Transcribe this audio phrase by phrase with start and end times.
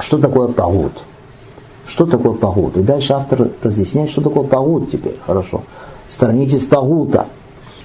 [0.00, 0.92] Что такое тагут?
[1.86, 2.76] Что такое тагут?
[2.76, 5.16] И дальше автор разъясняет, что такое тагут теперь.
[5.26, 5.62] Хорошо.
[6.08, 7.26] Сторонитесь тагута.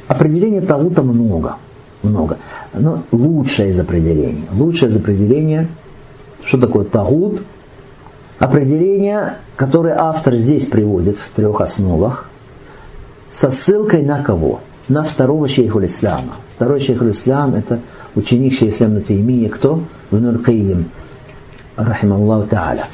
[0.07, 1.57] Определение тагута много.
[2.03, 2.37] Много.
[2.73, 4.45] Но лучшее из определений.
[4.53, 5.67] Лучшее из определения,
[6.43, 7.41] что такое тагут,
[8.37, 12.29] определение, которое автор здесь приводит в трех основах,
[13.31, 14.59] со ссылкой на кого?
[14.87, 16.35] На второго шейху ислама.
[16.55, 17.79] Второй шейх ислам это
[18.13, 19.81] ученик шейха ислама Таймия, кто?
[20.11, 20.89] Бнуль Каим,
[21.76, 22.84] рахималлаху та'аля.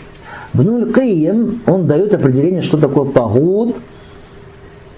[0.55, 3.77] Бнуль Каим, он дает определение, что такое тагут,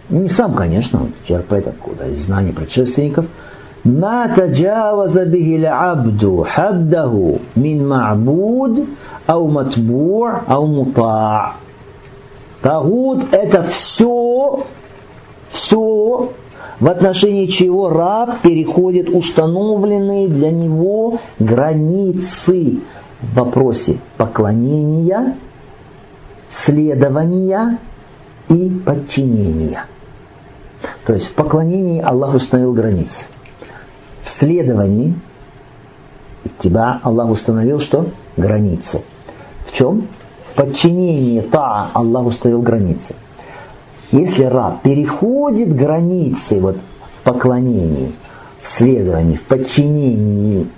[0.09, 3.37] не сам, конечно, он черпает откуда, из знаний предшественников –
[3.84, 8.87] ما تجاوز به العبد حده من معبود
[9.30, 11.52] أو матбур, أو مطاع
[12.60, 14.64] Тагут – это все,
[15.48, 16.32] все,
[16.80, 22.80] в отношении чего раб переходит установленные для него границы
[23.23, 25.36] в вопросе поклонения,
[26.50, 27.80] следования
[28.49, 29.85] и подчинения.
[31.05, 33.26] То есть в поклонении Аллах установил границы
[34.24, 35.15] в следовании
[36.63, 38.10] тебя Аллах установил что?
[38.38, 39.02] Границы.
[39.68, 40.08] В чем?
[40.49, 43.15] В подчинении та Аллах установил границы.
[44.12, 46.77] Если раб переходит границы вот
[47.18, 48.12] в поклонении,
[48.62, 50.70] в следовании, в подчинении,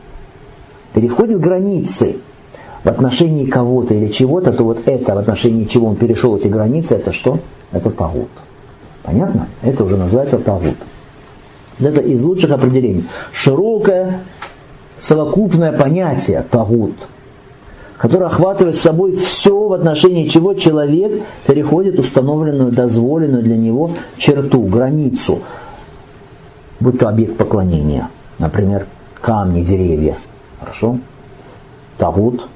[0.93, 2.17] переходит границы
[2.85, 6.95] в отношении кого-то или чего-то, то вот это в отношении чего он перешел эти границы,
[6.95, 7.39] это что?
[7.71, 8.29] Это тагут.
[9.01, 9.47] Понятно?
[9.63, 10.77] Это уже называется тагут.
[11.79, 13.05] Это из лучших определений.
[13.33, 14.19] Широкое
[14.99, 17.07] совокупное понятие тагут,
[17.97, 25.39] которое охватывает собой все, в отношении чего человек переходит установленную, дозволенную для него черту, границу,
[26.79, 28.85] будь то объект поклонения, например,
[29.21, 30.17] камни, деревья,
[30.59, 30.99] хорошо,
[31.97, 32.47] тагут,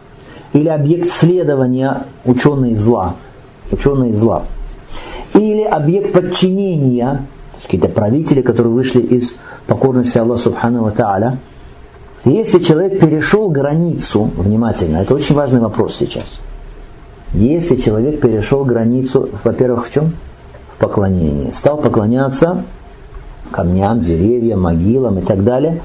[0.53, 3.15] или объект следования ученые зла,
[3.71, 4.43] ученые зла,
[5.33, 7.25] или объект подчинения
[7.61, 9.37] какие-то правители, которые вышли из
[9.67, 11.37] покорности Аллаха Субхану Ва Тааля.
[12.25, 16.39] Если человек перешел границу, внимательно, это очень важный вопрос сейчас.
[17.33, 20.13] Если человек перешел границу, во-первых, в чем?
[20.73, 21.51] В поклонении.
[21.51, 22.63] Стал поклоняться
[23.51, 25.81] камням, деревьям, могилам и так далее,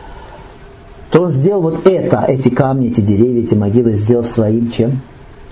[1.15, 5.01] то он сделал вот это, эти камни, эти деревья, эти могилы, сделал своим чем?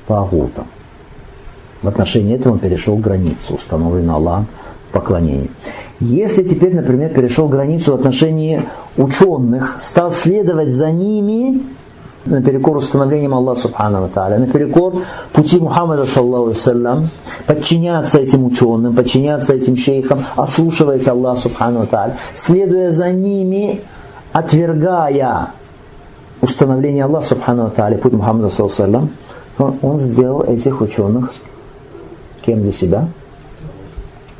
[0.09, 0.67] Пагутом.
[1.83, 4.49] В отношении этого он перешел границу, установленную Аллахом
[4.89, 5.53] в поклонении.
[6.01, 8.65] Если теперь, например, перешел границу в отношении
[8.97, 11.63] ученых, стал следовать за ними
[12.25, 14.97] наперекор установлением Аллаха Субхану Тааля, наперекор
[15.33, 16.57] пути Мухаммада Саллаху
[17.47, 23.81] подчиняться этим ученым, подчиняться этим шейхам, ослушиваясь Аллаха Субхану Тааля, следуя за ними,
[24.33, 25.51] отвергая
[26.41, 29.11] установление Аллаха Субхану Тааля, путь Мухаммада Саллаху Саллам,
[29.59, 31.33] он сделал этих ученых
[32.45, 33.09] кем для себя?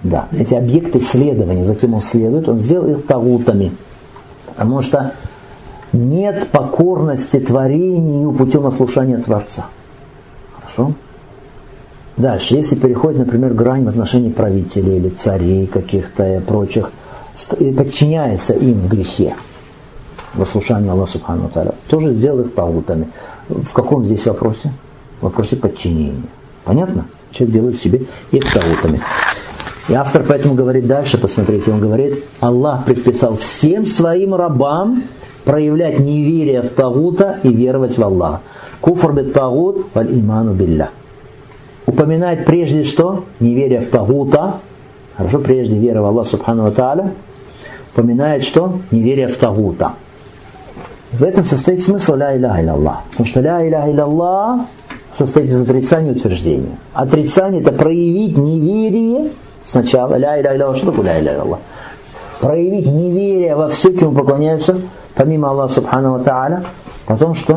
[0.03, 3.73] Да, эти объекты следования, за кем он следует, он сделал их тагутами.
[4.47, 5.15] Потому что
[5.93, 9.67] нет покорности творению путем ослушания Творца.
[10.57, 10.95] Хорошо?
[12.17, 16.91] Дальше, если переходит, например, грань в отношении правителей или царей каких-то и прочих,
[17.59, 19.35] и подчиняется им в грехе,
[20.35, 23.09] в ослушании Аллаха Субхану Таля, тоже сделал их тагутами.
[23.49, 24.73] В каком здесь вопросе?
[25.21, 26.25] В вопросе подчинения.
[26.65, 27.07] Понятно?
[27.31, 29.01] Человек делает себе их тагутами.
[29.89, 35.03] И автор поэтому говорит дальше, посмотрите, он говорит, Аллах предписал всем своим рабам
[35.45, 38.43] проявлять неверие в Тагута и веровать в Аллаха.
[38.81, 40.91] Куфр бит Тагут валь иману билля.
[41.87, 43.25] Упоминает прежде что?
[43.41, 44.61] Неверие в Тагута.
[45.17, 47.13] Хорошо, прежде вера в Аллаха Субхану Тааля.
[47.93, 48.79] Упоминает что?
[48.93, 49.95] Неверие в Тагута.
[51.13, 53.03] В этом состоит смысл ля иляха Аллах.
[53.11, 54.61] Потому что ля иляха Аллах
[55.13, 56.79] состоит из отрицания утверждения.
[56.95, 59.31] Отрицание это проявить неверие
[59.65, 61.61] Сначала ля иля иля что такое ля иля Аллах?
[62.41, 64.77] Проявить неверие во все, чему поклоняются,
[65.15, 66.65] помимо Аллаха Субхану Тааля.
[67.07, 67.57] Потом что?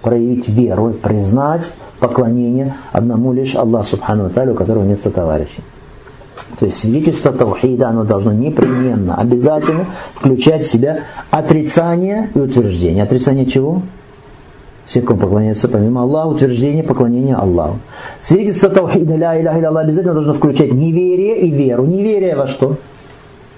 [0.00, 5.62] Проявить веру, признать поклонение одному лишь Аллаху Субхану Тааля, у которого нет сотоварищей.
[6.60, 13.02] То есть свидетельство Таухида, оно должно непременно, обязательно включать в себя отрицание и утверждение.
[13.02, 13.80] Отрицание чего?
[14.84, 17.78] Все, кому поклоняются помимо Аллаха, утверждение поклонения Аллаху.
[18.20, 21.86] Свидетельство Таухида, ля иляха Аллах обязательно должно включать неверие и веру.
[21.86, 22.76] Неверие во что?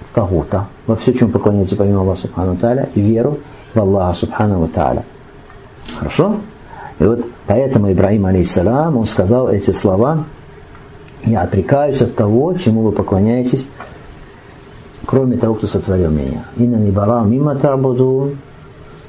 [0.08, 0.68] В Тагута.
[0.86, 3.40] Во все, чем поклоняются помимо Аллаха Субхану Тааля, и веру
[3.74, 5.04] в Аллаха Субхану Тааля.
[5.98, 6.36] Хорошо?
[7.00, 10.24] И вот поэтому Ибраим, алейхиссалам, он сказал эти слова,
[11.24, 13.68] я отрекаюсь от того, чему вы поклоняетесь,
[15.06, 16.44] кроме того, кто сотворил меня.
[16.56, 18.36] Инна не бара мимо табуду,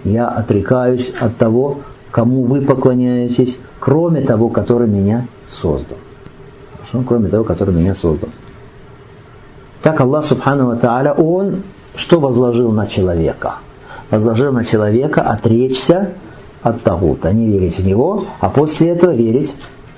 [0.03, 1.79] я отрекаюсь от того,
[2.11, 5.97] кому вы поклоняетесь, кроме того, который меня создал.
[6.77, 7.03] Хорошо?
[7.07, 8.29] Кроме того, который меня создал.
[9.81, 11.63] Так Аллах Субхану Ва Тааля, Он
[11.95, 13.55] что возложил на человека?
[14.09, 16.11] Возложил на человека отречься
[16.61, 19.55] от Тагута, не верить в него, а после этого верить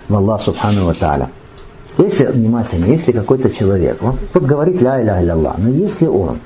[0.08, 1.30] в Аллах Субхану Ва Тааля.
[1.98, 6.40] Если, внимательно, если какой-то человек, он вот говорит ля иля иля Аллах, но если он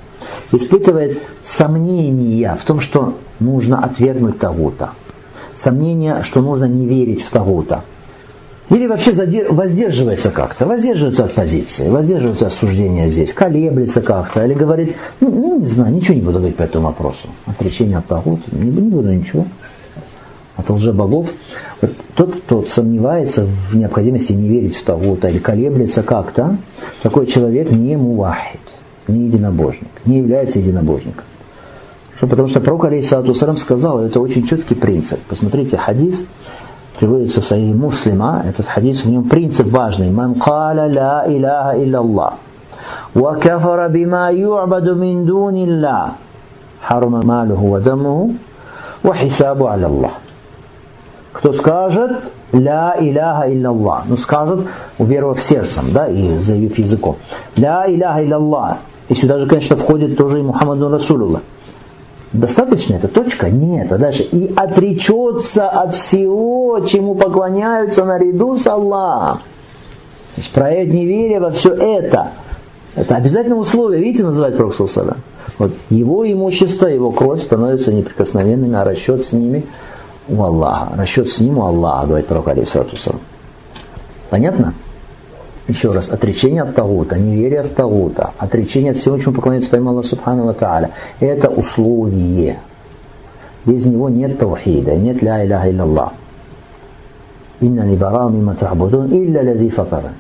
[0.52, 4.92] испытывает сомнения в том, что нужно отвергнуть Тагута,
[5.56, 7.84] сомнения, что нужно не верить в Тагута,
[8.70, 9.12] или вообще
[9.50, 15.60] воздерживается как-то, воздерживается от позиции, воздерживается от суждения здесь, колеблется как-то, или говорит, ну, ну
[15.60, 17.30] не знаю, ничего не буду говорить по этому вопросу.
[17.48, 19.48] Отречение от Тагута, не, не буду ничего.
[20.60, 21.32] От лжебогов.
[21.82, 26.58] Вот тот, кто сомневается в необходимости не верить в Тагута или колеблется как-то,
[27.02, 28.60] такой человек не мувахид,
[29.08, 31.24] не единобожник, не является единобожником.
[32.18, 35.22] Что, потому что пророк Алейсату сказал, это очень четкий принцип.
[35.30, 36.26] Посмотрите, хадис,
[37.00, 40.12] приводится в Сахих Муслима, этот хадис, в нем принцип важный.
[40.12, 42.34] «Ман каля ла илляха илlallah,
[43.14, 46.16] ва кафара бима ю'баду мин дунилlah,
[46.82, 48.36] харума малуху ва дамуху,
[49.02, 50.12] ва хисабу аля Аллах».
[51.40, 57.16] Кто скажет «Ля иляха илlallah», ну скажет, уверовав сердцем, да, и заявив языком.
[57.56, 58.78] «Ля иляха илlallah».
[59.08, 61.42] И сюда же, конечно, входит тоже и Мухаммаду Расулуллах.
[62.34, 63.50] Достаточно это точка?
[63.50, 63.90] Нет.
[63.90, 69.38] А дальше и отречется от всего, чему поклоняются наряду с Аллахом.
[70.36, 72.32] То есть проект неверия во все это.
[72.96, 74.02] Это обязательное условие.
[74.04, 74.76] Видите, называет Пророк
[75.58, 79.66] Вот его имущество, его кровь становятся неприкосновенными, а расчет с ними
[80.30, 80.94] у Аллаха.
[80.96, 82.96] Расчет с ним у Аллаха, говорит Пророк Алисату
[84.30, 84.74] Понятно?
[85.70, 90.08] еще раз, отречение от Тагута, неверие в Тагута, отречение от всего, чему поклоняется помимо Аллаха
[90.08, 92.60] Субхану Ва Тааля, это условие.
[93.66, 96.14] Без него нет таухида, нет ля иляха илляллах.
[97.60, 100.14] Инна не бара мимо табудун илля лязи фатаран.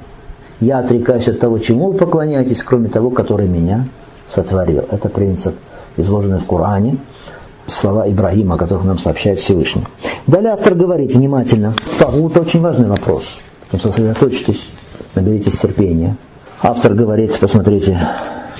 [0.59, 3.87] Я отрекаюсь от того, чему вы поклоняетесь, кроме того, который меня
[4.27, 4.83] сотворил.
[4.91, 5.55] Это принцип,
[5.95, 6.97] изложенный в Коране,
[7.73, 9.83] слова Ибрагима, о которых нам сообщает Всевышний.
[10.27, 11.73] Далее автор говорит внимательно.
[11.97, 13.39] Тагут очень важный вопрос.
[13.79, 14.65] Сосредоточьтесь
[15.15, 16.17] наберитесь терпения.
[16.61, 17.99] Автор говорит, посмотрите,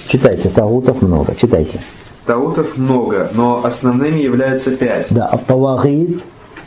[0.08, 1.80] читайте, таутов много, читайте.
[2.26, 5.08] Таутов много, но основными являются пять.
[5.10, 6.22] Да, а тавагид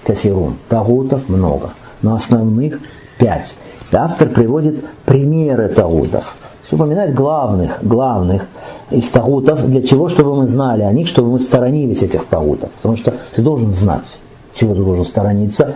[0.05, 1.71] касирун, таутов много,
[2.03, 2.81] но основных
[3.19, 3.57] пять.
[3.93, 6.35] Автор приводит примеры таутов.
[6.71, 8.47] Упоминает главных, главных
[8.93, 12.71] из тагутов, для чего, чтобы мы знали о них, чтобы мы сторонились этих тагутов.
[12.83, 14.17] Потому что ты должен знать,
[14.55, 15.75] чего ты должен сторониться,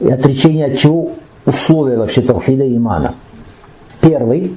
[0.00, 1.12] и отречение от чего
[1.44, 3.14] условия вообще таухида и имана.
[4.00, 4.56] Первый.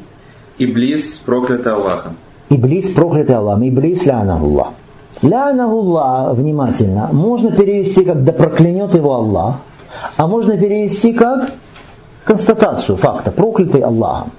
[0.58, 2.18] Иблис проклятый Аллахом.
[2.50, 3.68] Иблис проклятый Аллахом.
[3.68, 4.74] Иблис лянахуллах.
[5.22, 9.58] Лянахуллах, внимательно, можно перевести как «да проклянет его Аллах»,
[10.18, 11.52] а можно перевести как
[12.24, 14.32] констатацию факта «проклятый Аллахом».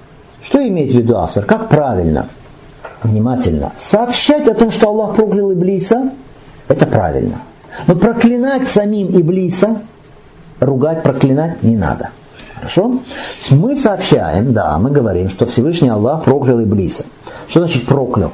[0.43, 1.45] Что имеет в виду автор?
[1.45, 2.27] Как правильно?
[3.03, 3.71] Внимательно.
[3.77, 6.11] Сообщать о том, что Аллах проклял Иблиса,
[6.67, 7.41] это правильно.
[7.87, 9.81] Но проклинать самим Иблиса,
[10.59, 12.09] ругать, проклинать не надо.
[12.55, 12.99] Хорошо?
[13.49, 17.05] Мы сообщаем, да, мы говорим, что Всевышний Аллах проклял Иблиса.
[17.47, 18.33] Что значит проклял?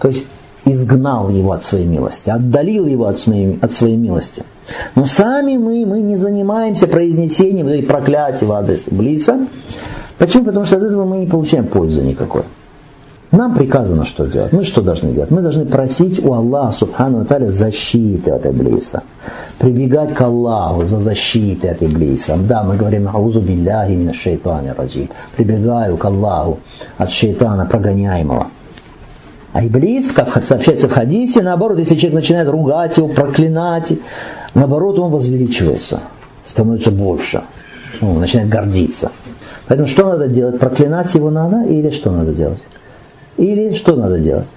[0.00, 0.26] То есть
[0.64, 4.42] изгнал его от своей милости, отдалил его от своей, от своей милости.
[4.96, 9.46] Но сами мы, мы не занимаемся произнесением и проклятия в адрес Иблиса.
[10.18, 10.44] Почему?
[10.44, 12.42] Потому что от этого мы не получаем пользы никакой.
[13.32, 14.52] Нам приказано что делать.
[14.52, 15.30] Мы что должны делать?
[15.30, 19.04] Мы должны просить у Аллаха, Субхану Аталя, защиты от Иблиса.
[19.58, 22.36] Прибегать к Аллаху за защитой от Иблиса.
[22.36, 25.08] Да, мы говорим, аузу билляхи мина шейтана раджим.
[25.36, 26.58] Прибегаю к Аллаху
[26.98, 28.48] от шейтана прогоняемого.
[29.52, 33.92] А Иблис, как сообщается в хадисе, наоборот, если человек начинает ругать его, проклинать,
[34.54, 36.00] наоборот, он возвеличивается,
[36.44, 37.42] становится больше,
[38.00, 39.10] он начинает гордиться.
[39.66, 40.58] Поэтому что надо делать?
[40.58, 42.60] Проклинать его надо или что надо делать?
[43.40, 44.48] Или что надо делать?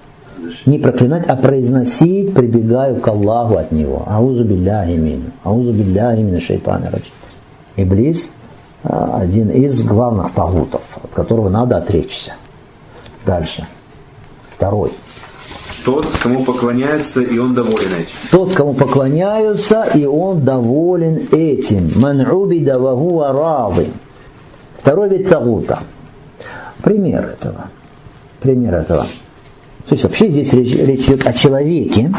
[0.66, 4.04] Не проклинать, а произносить, прибегаю к Аллаху от него.
[4.06, 5.30] Аузу билляхи мину.
[5.42, 7.12] Аузу билляхи мину шайтана раджим.
[7.76, 8.34] Иблис
[8.82, 12.34] а, один из главных тагутов, от которого надо отречься.
[13.24, 13.66] Дальше.
[14.50, 14.92] Второй.
[15.86, 18.14] Тот, кому поклоняются, и он доволен этим.
[18.30, 21.90] Тот, кому поклоняются, и он доволен этим.
[21.96, 23.72] Ман убида вагуа
[24.76, 25.78] Второй вид тагута.
[26.82, 27.70] Пример этого
[28.44, 29.06] пример этого.
[29.88, 32.12] То есть вообще здесь речь, речь идет о человеке,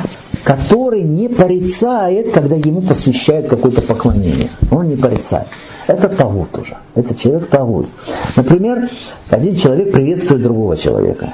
[0.43, 4.49] который не порицает, когда ему посвящают какое-то поклонение.
[4.71, 5.47] Он не порицает.
[5.87, 6.77] Это Тавут уже.
[6.95, 7.87] Это человек Тавут.
[8.35, 8.89] Например,
[9.29, 11.33] один человек приветствует другого человека.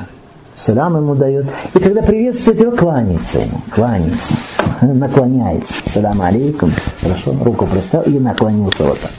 [0.55, 1.47] Салям ему дает.
[1.73, 3.61] И когда приветствует его, кланяется ему.
[3.73, 4.35] Кланяется.
[4.81, 5.73] наклоняется.
[5.87, 6.71] Салам алейкум.
[7.01, 9.11] Хорошо, руку представил и наклонился вот так.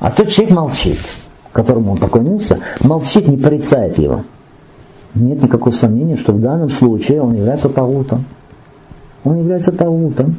[0.00, 0.98] А тот человек молчит,
[1.52, 4.24] которому он поклонился, молчит, не порицает его.
[5.14, 8.24] Нет никакого сомнения, что в данном случае он является тагутом.
[9.22, 10.36] Он является тагутом.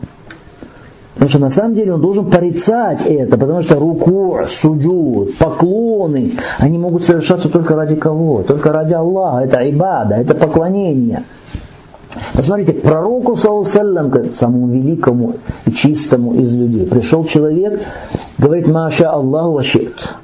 [1.14, 6.78] Потому что на самом деле он должен порицать это, потому что руку, суджуд, поклоны, они
[6.78, 8.44] могут совершаться только ради кого?
[8.44, 9.46] Только ради Аллаха.
[9.46, 11.24] Это ибада, это поклонение.
[12.34, 17.82] Посмотрите, к пророку, саллаллаху самому великому и чистому из людей, пришел человек,
[18.38, 20.16] говорит, Маша Аллаху вашит.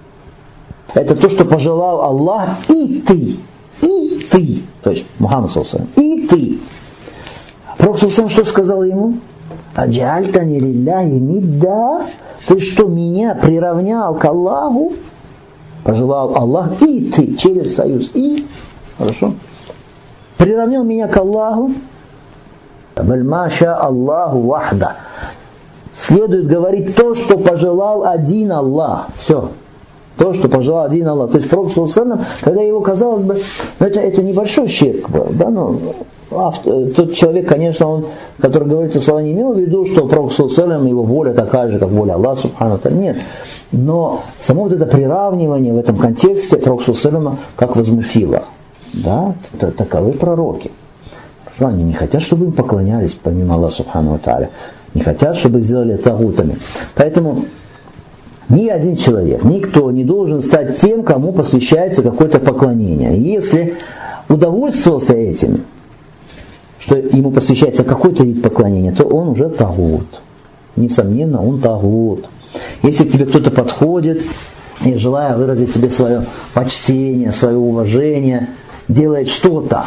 [0.93, 3.38] Это то, что пожелал Аллах и ты.
[4.31, 4.63] Ты.
[4.81, 6.59] То есть Мухаммад саллаллаху и ты.
[7.77, 9.17] Пророк саллаллаху что сказал ему?
[9.75, 12.05] Аджальтани лилляхи нидда.
[12.47, 14.93] Ты что, меня приравнял к Аллаху?
[15.83, 18.11] Пожелал Аллах и ты через союз.
[18.13, 18.47] И,
[18.97, 19.33] хорошо?
[20.38, 21.71] Приравнял меня к Аллаху.
[22.95, 24.95] Бальмаша Аллаху вахда.
[25.95, 29.09] Следует говорить то, что пожелал один Аллах.
[29.19, 29.51] Все.
[30.17, 31.31] То, что пожелал один Аллах.
[31.31, 31.71] То есть Пророк
[32.41, 33.41] когда его, казалось бы,
[33.79, 35.79] ну, это, это небольшой щирк был, да, но
[36.31, 38.05] автор, тот человек, конечно, он,
[38.39, 41.79] который говорит эти слова, не имел в виду, что Пророк Сулсалям, его воля такая же,
[41.79, 43.17] как воля Аллаха Субхану Нет.
[43.71, 48.43] Но само вот это приравнивание в этом контексте Пророк Сулсалама как возмутило.
[48.93, 50.71] Да, таковы пророки.
[51.59, 54.49] Они не хотят, чтобы им поклонялись, помимо Аллаха Субхану Тааля.
[54.93, 56.57] Не хотят, чтобы их сделали тагутами.
[56.95, 57.45] Поэтому
[58.51, 63.17] ни один человек, никто не должен стать тем, кому посвящается какое-то поклонение.
[63.17, 63.77] Если
[64.27, 65.63] удовольствовался этим,
[66.79, 70.22] что ему посвящается какой-то вид поклонения, то он уже тагут.
[70.75, 72.27] Несомненно, он тагут.
[72.84, 74.22] Если к тебе кто-то подходит
[74.84, 78.50] и желая выразить тебе свое почтение, свое уважение,
[78.89, 79.86] делает что-то,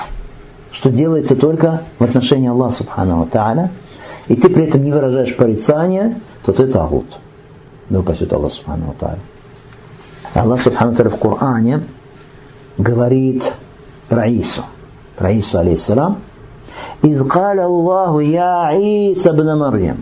[0.72, 3.70] что делается только в отношении Аллаха Субхану Тааля,
[4.28, 7.06] и ты при этом не выражаешь порицания, то ты тагут
[7.89, 9.19] Да упасет Аллах Субхану Тааля.
[10.33, 11.83] Аллах Субхану Тааля в Коране
[12.77, 13.53] говорит
[14.07, 14.63] про Ису,
[15.15, 16.17] про Ису, алейхиссалам,
[17.03, 19.97] إذ قال الله يا عيسى ابن مريم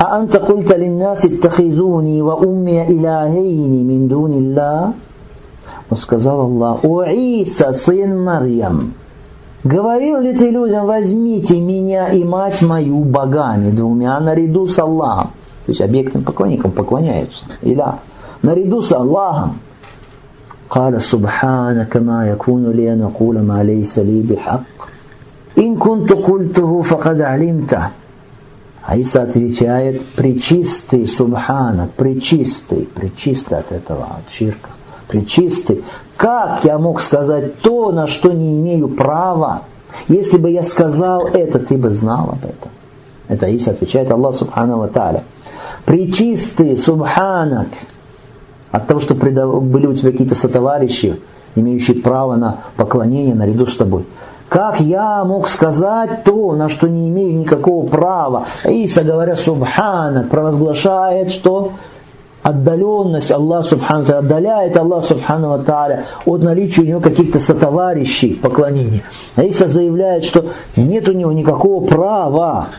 [0.00, 4.92] أأنت قلت للناس اتخذوني وأمي إلهين من دون الله
[5.94, 8.94] сказал Аллах, «О Иса, сын Марьям,
[9.62, 15.30] говорил ли ты людям, возьмите меня и мать мою богами двумя наряду с Аллахом?»
[15.70, 17.44] То есть объектным поклонникам поклоняются.
[17.62, 17.98] Иля.
[18.42, 19.58] Наряду с Аллахом.
[20.68, 24.62] قال سبحانك ما يكون لي أن أقول ما ليس لي بحق
[25.56, 27.92] Ин кунту культуху факад алимта.
[28.82, 34.68] Аиса отвечает, причистый, субхана, причистый, причистый от этого, от ширка,
[35.08, 35.82] причистый.
[36.16, 39.62] Как я мог сказать то, на что не имею права?
[40.08, 42.70] Если бы я сказал это, ты бы знал об этом.
[43.26, 45.22] Это Аиса отвечает Аллах Субхану Ва Та'аля.
[45.91, 47.67] Причистый, субханак,
[48.71, 51.19] от того, что были у тебя какие-то сотоварищи,
[51.55, 54.05] имеющие право на поклонение наряду с тобой.
[54.47, 58.45] Как я мог сказать то, на что не имею никакого права?
[58.63, 61.73] Иса, говоря Субхана, провозглашает, что
[62.41, 69.03] отдаленность Аллаха Субхану отдаляет Аллах Субхану Тааля от наличия у него каких-то сотоварищей в поклонении.
[69.35, 72.69] А Иса заявляет, что нет у него никакого права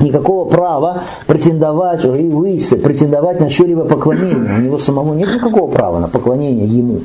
[0.00, 4.58] никакого права претендовать, и у Исы, претендовать на что-либо поклонение.
[4.58, 7.00] У него самого нет никакого права на поклонение ему.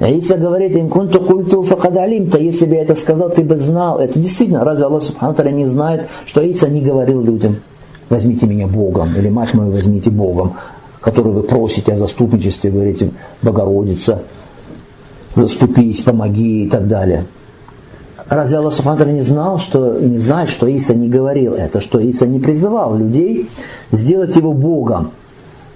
[0.00, 3.98] Иса говорит им, кунту культу факадалим-то, если бы я это сказал, ты бы знал.
[3.98, 7.56] Это действительно, разве Аллах Субхану не знает, что Иса не говорил людям,
[8.10, 10.54] возьмите меня Богом, или мать мою возьмите Богом,
[11.00, 13.10] которую вы просите о заступничестве, говорите,
[13.40, 14.22] Богородица,
[15.34, 17.24] заступись, помоги и так далее.
[18.28, 22.26] Разве Аллах Субхану не знал, что не знает, что Иса не говорил это, что Иса
[22.26, 23.48] не призывал людей
[23.92, 25.12] сделать его Богом?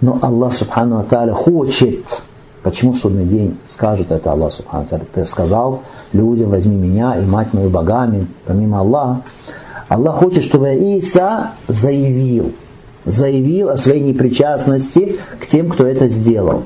[0.00, 2.22] Но Аллах Субхану хочет,
[2.62, 7.52] Почему в судный день скажет это Аллах Субхану Ты сказал людям, возьми меня и мать
[7.52, 9.22] мою богами, помимо Аллаха.
[9.88, 12.52] Аллах хочет, чтобы Иса заявил,
[13.04, 16.64] заявил о своей непричастности к тем, кто это сделал,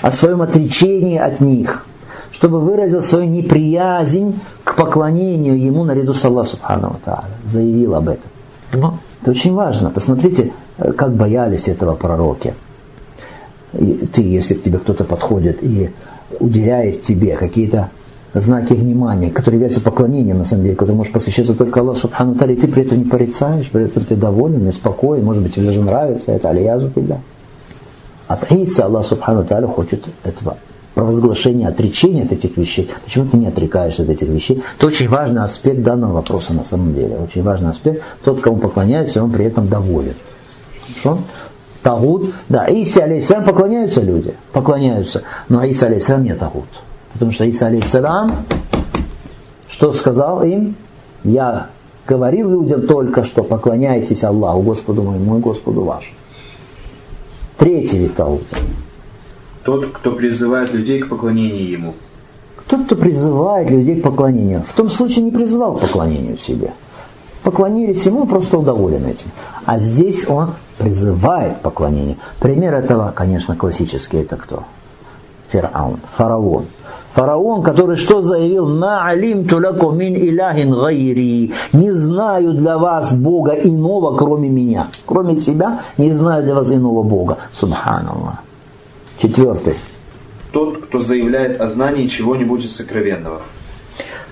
[0.00, 1.86] о своем отречении от них,
[2.32, 6.98] чтобы выразил свою неприязнь к поклонению ему наряду с Аллахом Субхану
[7.44, 8.30] заявил об этом.
[8.72, 9.90] Но это очень важно.
[9.90, 10.52] Посмотрите,
[10.96, 12.54] как боялись этого пророки
[13.72, 15.90] ты, если к тебе кто-то подходит и
[16.40, 17.90] уделяет тебе какие-то
[18.34, 22.54] знаки внимания, которые являются поклонением, на самом деле, который может посвящаться только Аллаху Субхану Тали,
[22.54, 25.82] ты при этом не порицаешь, при этом ты доволен и спокоен, может быть, тебе даже
[25.82, 27.20] нравится это, алиязу билля.
[28.28, 30.56] От Иса Аллах Субхану Тали хочет этого
[30.94, 34.62] провозглашение отречения от этих вещей, почему ты не отрекаешься от этих вещей.
[34.78, 37.16] Это очень важный аспект данного вопроса на самом деле.
[37.16, 38.02] Очень важный аспект.
[38.24, 40.14] Тот, кому поклоняется, он при этом доволен.
[40.88, 41.22] Хорошо?
[41.82, 46.68] Тагут, да, Иса алейсалам поклоняются люди, поклоняются, но Иса алейсалам не тагут.
[47.12, 48.30] Потому что Иса алейсалам,
[49.68, 50.76] что сказал им?
[51.24, 51.68] Я
[52.06, 56.16] говорил людям только что поклоняйтесь Аллаху, Господу моему и Господу вашему.
[57.56, 58.56] Третий вид тагута.
[59.64, 61.94] Тот, кто призывает людей к поклонению Ему.
[62.66, 64.62] Тот, кто призывает людей к поклонению.
[64.62, 66.72] В том случае не призывал к поклонению себе.
[67.42, 69.30] Поклонились ему, просто удоволен этим.
[69.66, 72.16] А здесь он призывает к поклонению.
[72.38, 74.18] Пример этого, конечно, классический.
[74.18, 74.62] Это кто?
[75.50, 75.98] Фараон.
[76.16, 76.66] Фараон.
[77.14, 78.66] Фараон, который что заявил?
[78.66, 81.52] «Ма алим туляку мин иляхин гайри».
[81.72, 84.86] «Не знаю для вас Бога иного, кроме меня».
[85.04, 87.36] Кроме себя, не знаю для вас иного Бога.
[87.52, 88.36] Субханаллах.
[89.22, 89.74] Четвертый.
[90.50, 93.42] Тот, кто заявляет о знании чего-нибудь из сокровенного.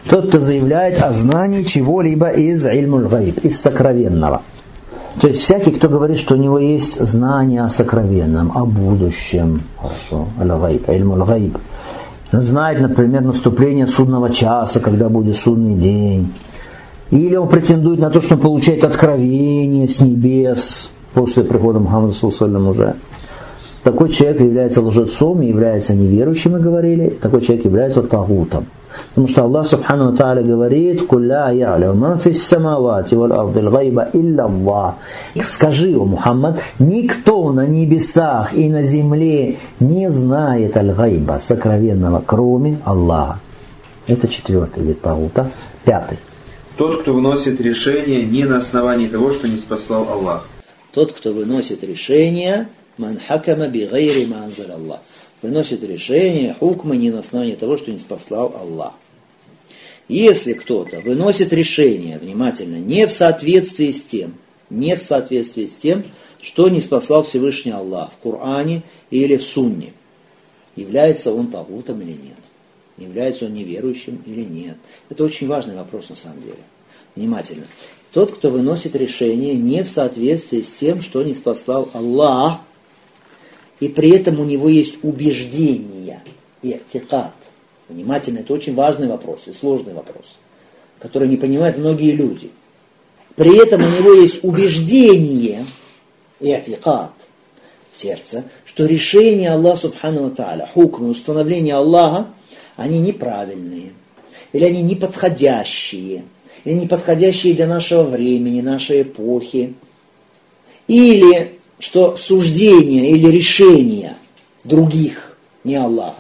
[0.09, 4.43] Тот, кто заявляет о знании чего-либо из ильмуль гайб, из сокровенного.
[5.21, 10.29] То есть всякий, кто говорит, что у него есть знание о сокровенном, о будущем, хорошо,
[10.41, 11.59] аль-гайб, ильмуль гайб,
[12.33, 16.33] знает, например, наступление судного часа, когда будет судный день,
[17.13, 22.27] или он претендует на то, что он получает откровение с небес после прихода Мухаммада
[22.69, 22.97] уже
[23.83, 28.67] такой человек является лжецом и является неверующим, мы говорили, такой человек является тагутом.
[29.11, 34.45] Потому что Аллах Субхану Тааля говорит, «Кулля я'ля ман фис самавати вал ардил гайба илля
[34.45, 34.97] Аллах».
[35.43, 43.39] Скажи, о Мухаммад, никто на небесах и на земле не знает аль-гайба, сокровенного, кроме Аллаха.
[44.07, 45.51] Это четвертый вид тагута.
[45.85, 46.19] Пятый.
[46.77, 50.49] Тот, кто выносит решение не на основании того, что не спаслал Аллах.
[50.93, 52.67] Тот, кто выносит решение
[53.01, 55.01] Ман хакама би гайри манзаль Аллах.
[55.41, 58.93] Выносит решение, хукма не на основании того, что не спаслал Аллах.
[60.07, 64.35] Если кто-то выносит решение, внимательно, не в соответствии с тем,
[64.69, 66.05] не в соответствии с тем,
[66.43, 69.95] что не спасал Всевышний Аллах в Коране или в Сунне,
[70.77, 72.37] является он тагутом или нет?
[72.99, 74.77] Является он неверующим или нет?
[75.09, 76.65] Это очень важный вопрос на самом деле.
[77.17, 77.65] Внимательно.
[78.13, 82.61] Тот, кто выносит решение не в соответствии с тем, что не спасал Аллах,
[83.81, 86.23] и при этом у него есть убеждения
[86.63, 87.35] и атикат.
[87.89, 90.37] Внимательно, это очень важный вопрос и сложный вопрос,
[91.01, 92.51] который не понимают многие люди.
[93.35, 95.65] При этом у него есть убеждение
[96.41, 97.13] и атикат
[97.91, 102.29] в сердце, что решение Аллаха Субхану Тааля, хукмы, установление Аллаха,
[102.77, 103.93] они неправильные,
[104.53, 106.25] или они неподходящие,
[106.65, 109.75] или неподходящие для нашего времени, нашей эпохи,
[110.87, 114.17] или что суждения или решения
[114.65, 116.15] других, не Аллах,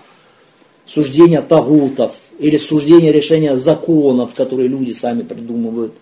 [0.86, 5.92] суждения тагутов или суждения решения законов, которые люди сами придумывают,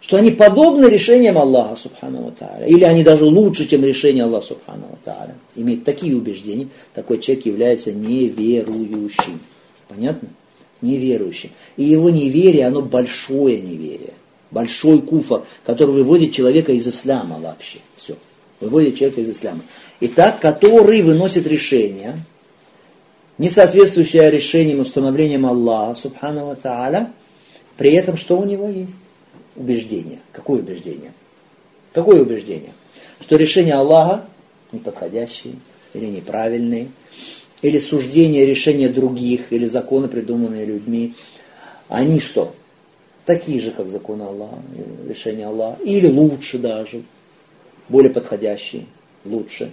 [0.00, 4.98] что они подобны решениям Аллаха, субхану тааля, или они даже лучше, чем решение Аллаха, субхану
[5.04, 5.34] тааля.
[5.56, 9.40] Имеет такие убеждения, такой человек является неверующим.
[9.88, 10.28] Понятно?
[10.80, 11.50] Неверующим.
[11.76, 14.14] И его неверие, оно большое неверие.
[14.52, 17.80] Большой куфа, который выводит человека из ислама вообще
[18.60, 19.60] выводит человека из ислама.
[20.00, 22.14] Итак, который выносит решение,
[23.36, 27.12] не соответствующее решениям установлением Аллаха, субхану тааля,
[27.76, 28.96] при этом что у него есть?
[29.56, 30.18] Убеждение.
[30.32, 31.12] Какое убеждение?
[31.92, 32.72] Какое убеждение?
[33.20, 34.24] Что решение Аллаха
[34.72, 35.54] неподходящие
[35.94, 36.88] или неправильные,
[37.62, 41.14] или суждения, решения других, или законы, придуманные людьми,
[41.88, 42.54] они что?
[43.24, 44.62] Такие же, как законы Аллаха,
[45.06, 47.02] решения Аллаха, или лучше даже,
[47.88, 48.86] более подходящий,
[49.24, 49.72] лучше.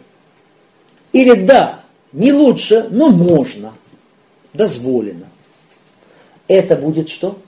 [1.11, 3.73] Или да, не лучше, но можно,
[4.53, 5.27] дозволено.
[6.47, 7.39] Это будет что?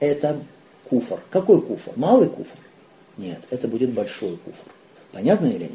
[0.00, 0.38] Это
[0.88, 1.20] куфр.
[1.30, 1.92] Какой куфр?
[1.96, 2.56] Малый куфр?
[3.16, 4.64] Нет, это будет большой куфр.
[5.12, 5.72] Понятно или нет?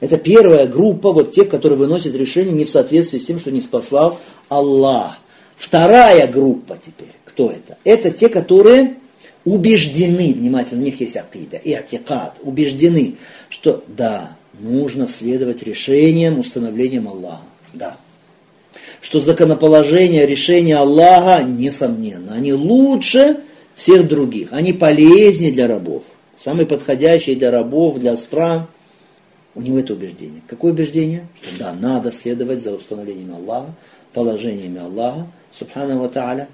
[0.00, 3.60] Это первая группа, вот тех, которые выносят решение не в соответствии с тем, что не
[3.60, 5.18] спаслал Аллах.
[5.56, 7.78] Вторая группа теперь, кто это?
[7.84, 8.96] Это те, которые
[9.44, 13.16] убеждены, внимательно, у них есть акида и атикат, убеждены,
[13.48, 17.42] что да, нужно следовать решениям, установлениям Аллаха.
[17.72, 17.96] Да.
[19.00, 23.40] Что законоположение, решения Аллаха, несомненно, они лучше
[23.74, 26.04] всех других, они полезнее для рабов,
[26.38, 28.66] самые подходящие для рабов, для стран.
[29.56, 30.42] У него это убеждение.
[30.48, 31.28] Какое убеждение?
[31.40, 33.72] Что да, надо следовать за установлением Аллаха,
[34.12, 36.48] положениями Аллаха, субхану ва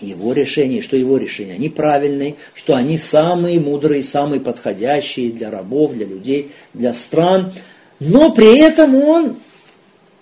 [0.00, 5.92] его решения, что его решения, они правильные, что они самые мудрые, самые подходящие для рабов,
[5.94, 7.52] для людей, для стран.
[8.00, 9.36] Но при этом он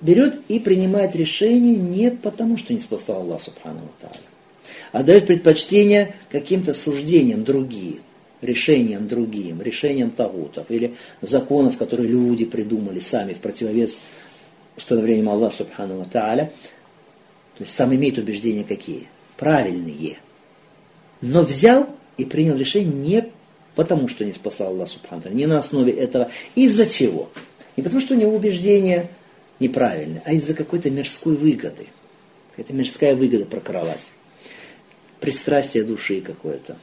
[0.00, 4.16] берет и принимает решение не потому, что не спасал Аллах Субхану Тааля,
[4.92, 8.00] а дает предпочтение каким-то суждениям другим,
[8.42, 13.98] решениям другим, решениям тагутов или законов, которые люди придумали сами в противовес
[14.76, 16.52] установлением Аллаха Субхану Тааля.
[17.56, 19.09] То есть сам имеет убеждения какие?
[19.40, 20.18] Правильные.
[21.22, 23.24] Но взял и принял решение не
[23.74, 26.31] потому, что не спасал Аллах Субхану не на основе этого.
[26.55, 27.31] Из-за чего?
[27.74, 29.09] Не потому, что у него убеждения
[29.59, 31.87] неправильные, а из-за какой-то мирской выгоды.
[32.50, 34.11] Какая-то мирская выгода прокралась.
[35.20, 36.76] Пристрастие души какое-то.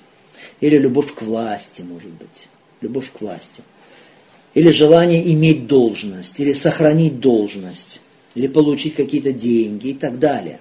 [0.59, 2.49] Или любовь к власти, может быть.
[2.81, 3.61] Любовь к власти.
[4.55, 8.01] Или желание иметь должность, или сохранить должность,
[8.33, 10.59] или получить какие-то деньги и так далее.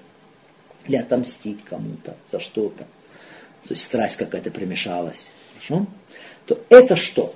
[0.87, 2.85] Или отомстить кому-то за что-то.
[3.67, 5.27] То есть страсть какая-то примешалась.
[5.55, 5.87] Хорошо?
[6.47, 7.35] То это что?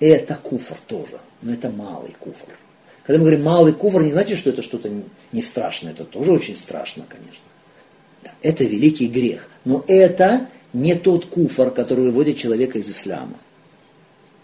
[0.00, 2.48] Это куфр тоже, но это малый куфр.
[3.04, 4.90] Когда мы говорим малый куфр, не значит, что это что-то
[5.32, 7.42] не страшное, это тоже очень страшно, конечно.
[8.22, 9.48] Да, это великий грех.
[9.64, 13.38] Но это не тот куфр, который выводит человека из ислама.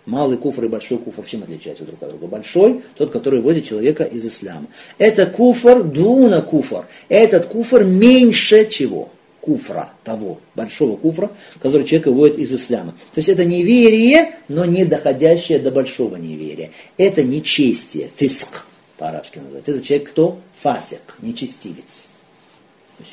[0.06, 2.26] Малый куфр и большой куфр чем отличаются друг от друга?
[2.26, 4.66] Большой, тот, который выводит человека из ислама.
[4.98, 6.86] Это куфр, дуна куфр.
[7.08, 9.10] Этот куфр меньше чего?
[9.40, 12.92] Куфра, того, большого куфра, который человек выводит из ислама.
[13.14, 16.70] То есть это неверие, но не доходящее до большого неверия.
[16.96, 18.64] Это нечестие, фиск
[18.98, 19.70] по-арабски называется.
[19.72, 20.38] Это человек кто?
[20.60, 22.08] Фасик, нечестивец.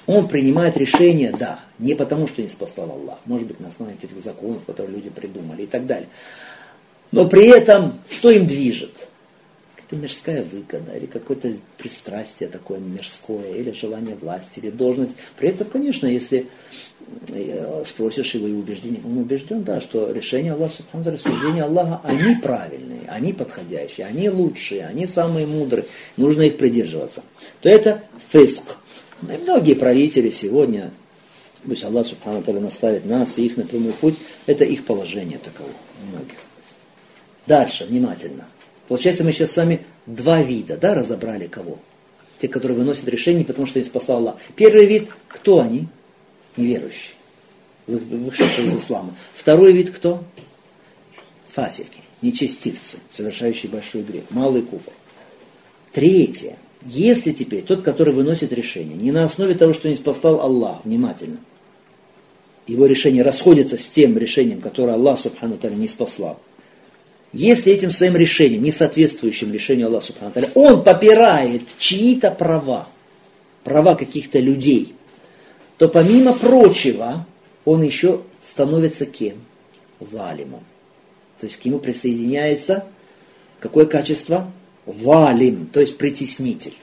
[0.05, 4.17] Он принимает решение, да, не потому, что не спасал Аллах, может быть, на основании этих
[4.21, 6.07] законов, которые люди придумали и так далее.
[7.11, 9.07] Но при этом, что им движет?
[9.75, 15.15] Какая-то мирская выгода, или какое-то пристрастие такое мирское, или желание власти, или должность.
[15.37, 16.47] При этом, конечно, если
[17.27, 22.35] э, спросишь его и убеждение, он убежден, да, что решение Аллаха, Субхану суждения Аллаха, они
[22.35, 27.23] правильные, они подходящие, они лучшие, они самые мудрые, нужно их придерживаться.
[27.61, 28.77] То это фиск.
[29.23, 30.91] И многие правители сегодня,
[31.65, 35.69] пусть Аллах Субхану наставит нас и их на прямой путь, это их положение таково,
[36.09, 36.37] многих.
[37.47, 38.47] Дальше, внимательно.
[38.87, 41.79] Получается, мы сейчас с вами два вида, да, разобрали кого?
[42.39, 44.35] Те, которые выносят решение, потому что их спасал Аллах.
[44.55, 45.87] Первый вид, кто они?
[46.57, 47.13] Неверующие,
[47.87, 49.15] вышедшие из ислама.
[49.33, 50.23] Второй вид кто?
[51.51, 54.91] Фасики, нечестивцы, совершающие большой грех, малый куфр.
[55.93, 56.57] Третье.
[56.85, 61.37] Если теперь тот, который выносит решение, не на основе того, что не спасал Аллах, внимательно,
[62.67, 66.39] его решение расходится с тем решением, которое Аллах, Субхану не спасал,
[67.33, 72.87] если этим своим решением, не соответствующим решению Аллаха Субхану он попирает чьи-то права,
[73.63, 74.95] права каких-то людей,
[75.77, 77.25] то помимо прочего,
[77.63, 79.35] он еще становится кем?
[79.99, 80.63] Залимом.
[81.39, 82.85] То есть к нему присоединяется
[83.59, 84.51] какое качество?
[84.85, 86.73] Валим, то есть притеснитель.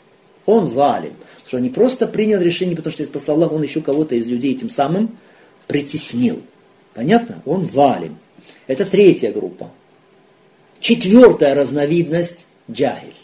[0.46, 1.12] Он залим.
[1.12, 4.26] Потому что он не просто принял решение, потому что из Аллах, он еще кого-то из
[4.26, 5.18] людей тем самым
[5.66, 6.40] притеснил.
[6.94, 7.42] Понятно?
[7.44, 8.16] Он залим.
[8.66, 9.70] Это третья группа.
[10.80, 13.14] Четвертая разновидность– джахиль.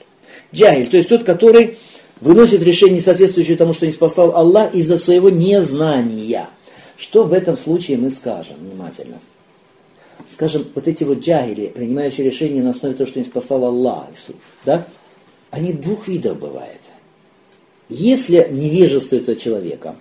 [0.53, 1.79] Джахиль, то есть тот, который
[2.21, 6.49] выносит решение, соответствующее тому, что не спасал Аллах, из-за своего незнания.
[6.97, 9.19] Что в этом случае мы скажем внимательно?
[10.33, 14.09] Скажем, вот эти вот джахили, принимающие решения на основе того, что не спасал Аллах,
[14.65, 14.87] да,
[15.51, 16.81] они двух видов бывают.
[17.89, 19.95] Если невежество этого человека,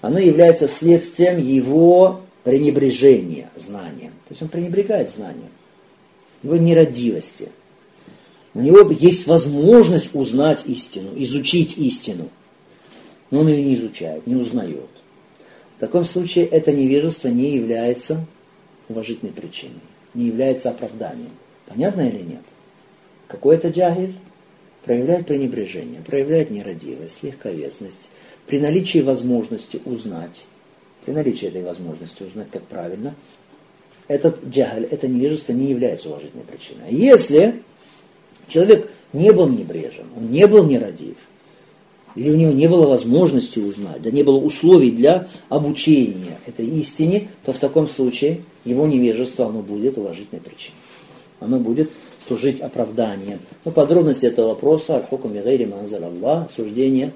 [0.00, 4.12] оно является следствием его пренебрежения знанием.
[4.28, 5.50] То есть он пренебрегает знанием
[6.42, 7.48] его нерадивости.
[8.54, 12.28] У него есть возможность узнать истину, изучить истину.
[13.30, 14.88] Но он ее не изучает, не узнает.
[15.76, 18.26] В таком случае это невежество не является
[18.88, 19.80] уважительной причиной,
[20.14, 21.30] не является оправданием.
[21.66, 22.42] Понятно или нет?
[23.28, 24.14] Какой это джагиль?
[24.84, 28.10] Проявляет пренебрежение, проявляет нерадивость, легковесность.
[28.46, 30.46] При наличии возможности узнать,
[31.04, 33.14] при наличии этой возможности узнать, как правильно,
[34.10, 36.82] этот джахаль, это невежество не является уважительной причиной.
[36.88, 37.62] А если
[38.48, 41.14] человек не был небрежен, он не был нерадив,
[42.16, 47.28] или у него не было возможности узнать, да не было условий для обучения этой истине,
[47.44, 50.74] то в таком случае его невежество, оно будет уважительной причиной.
[51.38, 51.92] Оно будет
[52.26, 53.38] служить оправданием.
[53.64, 55.36] Но подробности этого вопроса, аль-хукум
[55.70, 57.12] манзал Аллах, суждение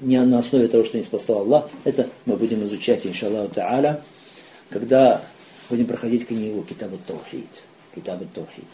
[0.00, 4.00] не на основе того, что не спасал Аллах, это мы будем изучать, иншаллаху та'аля,
[4.68, 5.22] когда
[5.68, 7.48] будем проходить книгу Китаб Таухид.
[7.94, 8.64] Китаб Таухид.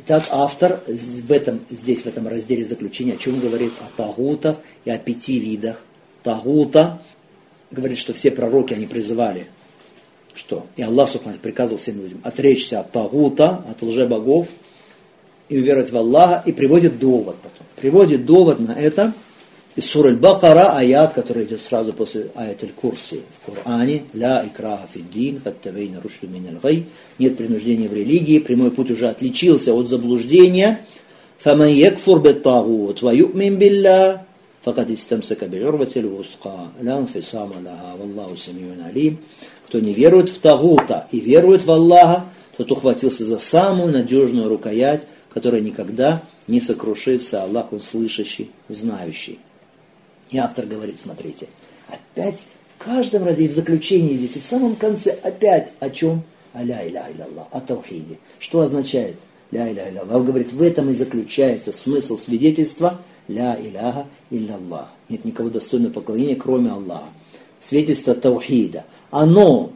[0.00, 4.90] Итак, автор в этом, здесь, в этом разделе заключения, о чем говорит о тагутах и
[4.90, 5.82] о пяти видах
[6.22, 7.02] тагута.
[7.70, 9.48] Говорит, что все пророки, они призывали,
[10.34, 14.48] что и Аллах Субхану приказывал всем людям отречься от тагута, от лже-богов,
[15.48, 17.66] и уверовать в Аллаха, и приводит довод потом.
[17.76, 19.12] Приводит довод на это
[19.78, 24.02] из суры Бакара аят, который идет сразу после аятель Курси в Коране.
[24.12, 26.86] Ля икраха фиддин, хаттабейна рушду минальгай.
[27.20, 30.80] Нет принуждения в религии, прямой путь уже отличился от заблуждения.
[31.38, 34.26] Фаман якфур беттагут, ва юкмин билля,
[34.62, 39.18] факад истамсака бильурватель вустка, лям фисама лаха, валлаху самиюн алим.
[39.68, 42.24] Кто не верует в Тагута и верует в Аллаха,
[42.56, 47.44] тот ухватился за самую надежную рукоять, которая никогда не сокрушится.
[47.44, 49.38] Аллах, он слышащий, знающий.
[50.30, 51.48] И автор говорит, смотрите,
[51.88, 52.40] опять
[52.76, 56.22] в каждом разе, и в заключении здесь, и в самом конце опять о чем?
[56.52, 58.18] О ля иля Аллах, о таухиде.
[58.38, 59.16] Что означает
[59.50, 60.24] ля иля Аллах?
[60.24, 64.88] Говорит, в этом и заключается смысл свидетельства ля иляха Аллах.
[65.08, 67.08] Нет никого достойного поклонения, кроме Аллаха.
[67.60, 68.84] Свидетельство таухида.
[69.10, 69.72] Оно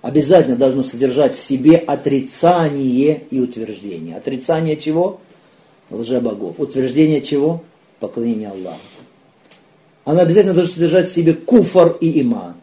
[0.00, 4.16] обязательно должно содержать в себе отрицание и утверждение.
[4.16, 5.20] Отрицание чего?
[5.90, 6.58] Лжебогов.
[6.58, 7.62] Утверждение чего?
[8.00, 8.80] Поклонение Аллаху.
[10.04, 12.54] Оно обязательно должно содержать в себе куфар и иман.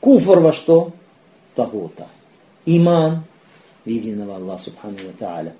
[0.00, 0.92] Куфар во что?
[1.52, 2.06] В тагута.
[2.64, 3.24] Иман
[3.84, 5.52] в единого Аллаха Субхану Ва Та'аля.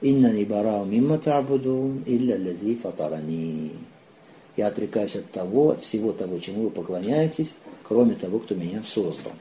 [0.00, 3.72] Иннани барау мимма та'будун, илля лази фатарани.
[4.56, 7.54] Я отрекаюсь от того, от всего того, чему вы поклоняетесь,
[7.86, 9.32] кроме того, кто меня создал.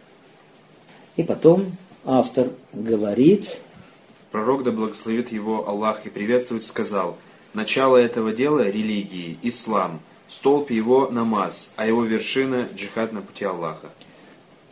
[1.16, 1.72] И потом
[2.06, 3.60] автор говорит...
[4.32, 7.18] Пророк, да благословит его Аллах и приветствует, сказал,
[7.54, 13.90] «Начало этого дела– религии, ислам, столб его– намаз, а его вершина– джихад на пути Аллаха».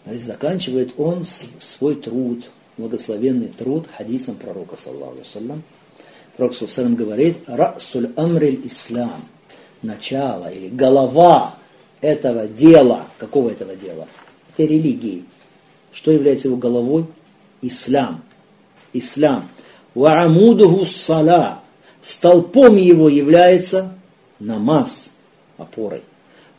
[0.06, 2.46] Есть заканчивает он свой труд,
[2.78, 5.63] благословенный труд хадисом пророка, саллаху саллям.
[6.38, 9.26] Пророк, саллам, говорит, «Расуль амриль ислам»–
[9.82, 11.58] начало или голова
[12.02, 14.08] этого дела, какого этого дела?
[14.54, 15.26] Это религии.
[15.91, 17.06] Что является его головой?
[17.62, 18.24] Ислам.
[18.93, 19.50] Ислам.
[19.96, 21.62] Ваамудуху сала.
[22.02, 23.93] Столпом его является
[24.39, 25.12] намаз,
[25.58, 26.04] опорой.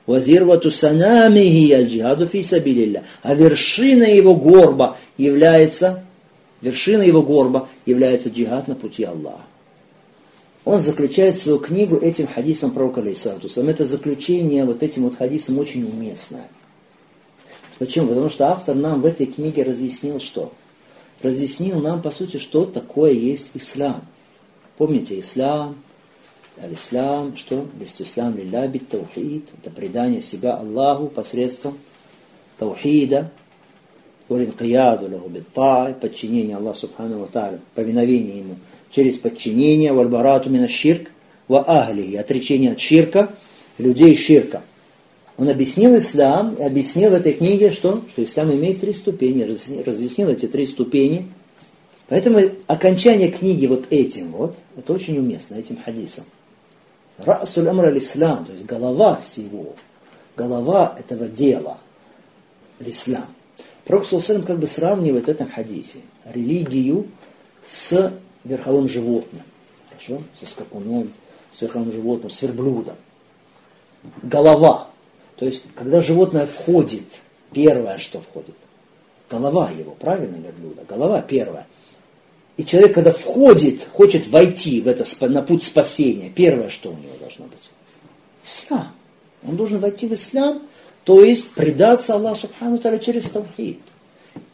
[0.06, 3.04] Вазирвату санамихи аль-джихаду фи сабилилля.
[3.22, 6.04] А вершина его горба является,
[6.60, 9.42] вершина его горба является джихад на пути Аллаха.
[10.64, 13.48] Он заключает свою книгу этим хадисом пророка Алейсалату.
[13.62, 16.48] Это заключение вот этим вот хадисом очень уместное.
[17.78, 18.08] Почему?
[18.08, 20.52] Потому что автор нам в этой книге разъяснил что?
[21.22, 24.02] Разъяснил нам, по сути, что такое есть ислам.
[24.76, 25.76] Помните, ислам,
[26.62, 27.66] аль-ислам, что?
[27.80, 31.78] Ислам лилля бит таухид, это предание себя Аллаху посредством
[32.58, 33.30] таухида,
[34.28, 35.10] валинкияду
[35.54, 38.56] лаху подчинение Аллаху Субхану Ва повиновение Ему
[38.90, 41.10] через подчинение, вальбарату мина ширк,
[41.46, 43.30] ва ахли, отречение от ширка,
[43.78, 44.62] людей ширка.
[45.36, 50.28] Он объяснил ислам, и объяснил в этой книге, что, что ислам имеет три ступени, разъяснил
[50.30, 51.28] эти три ступени.
[52.08, 56.24] Поэтому окончание книги вот этим вот, это очень уместно, этим хадисом.
[57.18, 59.74] Расуль амр ислам, то есть голова всего,
[60.36, 61.78] голова этого дела,
[62.80, 63.26] ислам.
[63.84, 67.08] Пророк Сулсалам как бы сравнивает в этом хадисе религию
[67.66, 68.12] с
[68.44, 69.42] верховым животным,
[69.90, 71.12] хорошо, со скакуном,
[71.50, 72.96] с верховым животным, с верблюдом.
[74.22, 74.88] Голова
[75.38, 77.04] то есть, когда животное входит,
[77.52, 78.56] первое, что входит,
[79.30, 81.66] голова его, правильно верблюда, голова первая.
[82.58, 87.14] И человек, когда входит, хочет войти в это, на путь спасения, первое, что у него
[87.18, 87.58] должно быть?
[88.44, 88.88] Ислам.
[89.46, 90.62] Он должен войти в ислам,
[91.04, 93.78] то есть предаться Аллаху Субхану Тааля через Тавхид.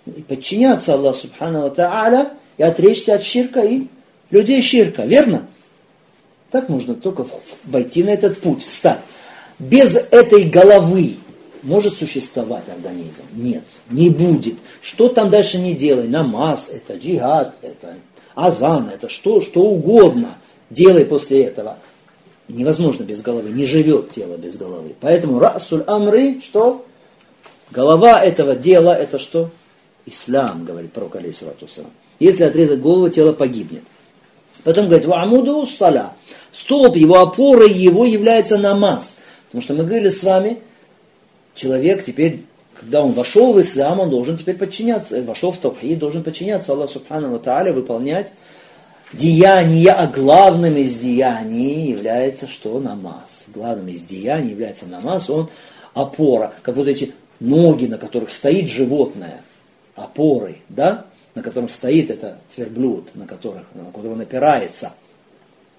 [0.06, 3.86] И подчиняться Аллаху Субхану Тааля и отречься от ширка и
[4.30, 5.02] людей ширка.
[5.02, 5.48] Верно?
[6.50, 7.26] Так можно только
[7.64, 9.00] войти на этот путь, встать
[9.58, 11.16] без этой головы
[11.64, 13.24] может существовать организм?
[13.32, 14.56] Нет, не будет.
[14.80, 16.06] Что там дальше не делай?
[16.06, 17.96] Намаз, это джихад, это
[18.34, 20.36] азан, это что, что угодно.
[20.70, 21.78] Делай после этого.
[22.48, 24.94] Невозможно без головы, не живет тело без головы.
[25.00, 26.84] Поэтому расуль амры, что?
[27.70, 29.50] Голова этого дела, это что?
[30.06, 31.66] Ислам, говорит пророк алейхиссалату
[32.18, 33.82] Если отрезать голову, тело погибнет.
[34.62, 36.12] Потом говорит, ваамуду саля.
[36.52, 39.20] Столб его, опорой его является намаз.
[39.46, 40.58] Потому что мы говорили с вами,
[41.54, 46.22] человек теперь, когда он вошел в ислам, он должен теперь подчиняться, вошел в тавхид, должен
[46.22, 48.32] подчиняться Аллаху Субхану Тааля, выполнять
[49.12, 52.78] деяния, а главным из деяний является что?
[52.80, 53.46] Намаз.
[53.48, 55.48] Главным из деяний является намаз, он
[55.94, 59.42] опора, как вот эти ноги, на которых стоит животное,
[59.94, 64.92] опорой, да, на котором стоит это верблюд, на, которых, на которого он опирается.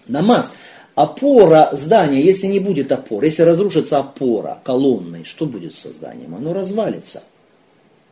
[0.07, 0.53] Намаз
[0.95, 6.33] опора здания, если не будет опоры, если разрушится опора колонны, что будет со зданием?
[6.33, 7.23] Оно развалится.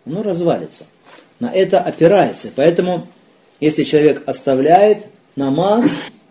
[0.06, 0.86] Оно развалится.
[1.40, 2.50] На это опирается.
[2.56, 3.08] Поэтому,
[3.60, 5.90] если человек оставляет намаз,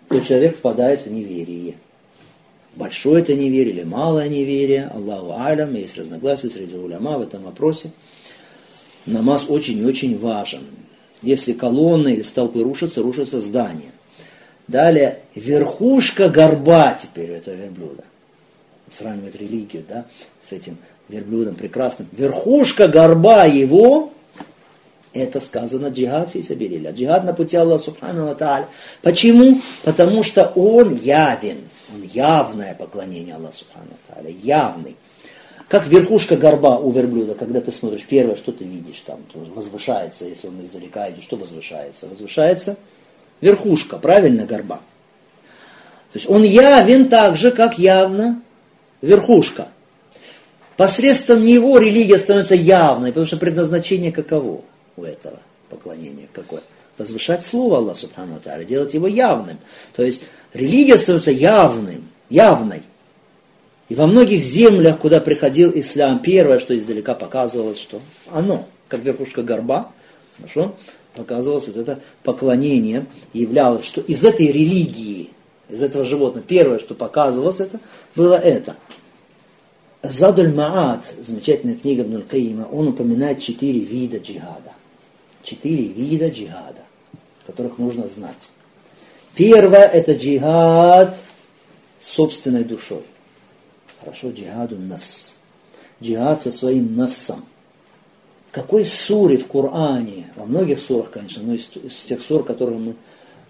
[0.09, 1.75] то человек впадает в неверие.
[2.77, 7.93] большое это неверие или малое неверие, Аллаху алям, есть разногласия среди уляма в этом вопросе.
[9.07, 10.63] Намаз очень и очень важен.
[11.23, 13.92] Если колонны или столпы рушатся, рушатся здания.
[14.69, 18.05] Далее, верхушка горба теперь этого верблюда.
[18.91, 20.05] Сравнивает религию, да,
[20.41, 20.77] с этим
[21.09, 22.09] верблюдом прекрасным.
[22.13, 24.13] Верхушка горба его,
[25.13, 26.93] это сказано джихад фисабилиля.
[26.93, 28.69] Джихад на пути Аллаха Субхану Тааля.
[29.03, 29.61] Почему?
[29.83, 31.69] Потому что он явен.
[31.95, 34.31] Он явное поклонение Аллаху Субхану Тааля.
[34.31, 34.97] Явный.
[35.69, 40.49] Как верхушка горба у верблюда, когда ты смотришь, первое, что ты видишь там, возвышается, если
[40.49, 42.09] он издалека идет, что возвышается?
[42.09, 42.77] Возвышается
[43.43, 44.77] верхушка, правильно, горба.
[46.13, 48.41] То есть он явен так же, как явно
[49.03, 49.69] верхушка.
[50.79, 54.63] Посредством него религия становится явной, потому что предназначение каково
[54.97, 56.29] у этого поклонения?
[56.33, 56.63] Какое?
[56.97, 59.59] Возвышать Слово Аллаха Субхану Тааля, делать его явным.
[59.95, 60.23] То есть
[60.55, 62.83] религия становится явным, явной.
[63.89, 68.01] И во многих землях, куда приходил ислам, первое, что издалека показывалось, что
[68.31, 69.91] оно, как верхушка горба,
[70.37, 70.75] хорошо,
[71.15, 75.31] показывалось вот это поклонение, являлось, что из этой религии,
[75.69, 77.81] из этого животного, первое, что показывалось, это
[78.15, 78.77] было это.
[80.03, 84.73] Задуль Маат, замечательная книга Бнуль Каима, он упоминает четыре вида джихада.
[85.45, 86.83] Четыре вида джихада,
[87.47, 88.49] которых нужно знать.
[89.35, 91.17] Первое– это джихад
[92.01, 93.05] собственной душой.
[94.01, 95.35] Хорошо, джихаду нафс.
[96.03, 97.45] Джихад со своим нафсом
[98.52, 102.80] В какой суре в Коране, во многих сурах, конечно, но из, из тех сур, которые
[102.80, 102.96] мы,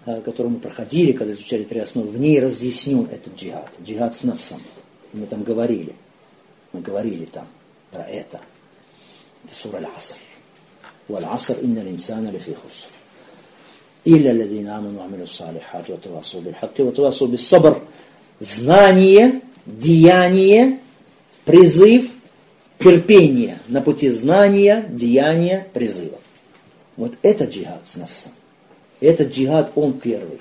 [0.06, 3.70] э, которые мы проходили, когда изучали три основы, в ней разъяснен этот джихад.
[3.82, 4.60] Джихад с нафсом.
[5.12, 5.94] Мы там говорили.
[6.72, 7.46] Мы говорили там
[7.90, 8.40] про это.
[9.44, 10.18] Это сура Аль-Аср.
[11.08, 12.88] والعصر إن الإنسان لفي خسر
[14.06, 17.82] إلا الذين آمنوا وعملوا الصالحات وتواصوا بالحق وتواصوا بالصبر
[18.40, 20.78] знание деяние,
[21.44, 22.10] призыв,
[22.83, 26.19] терпение на пути знания, деяния, призыва.
[26.97, 28.31] Вот это джихад с нафсом.
[28.99, 30.39] Этот джихад, он первый.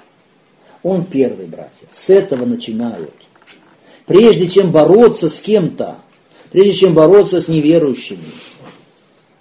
[0.83, 1.87] Он первый, братья.
[1.91, 3.15] С этого начинают.
[4.07, 5.97] Прежде чем бороться с кем-то,
[6.51, 8.25] прежде чем бороться с неверующими,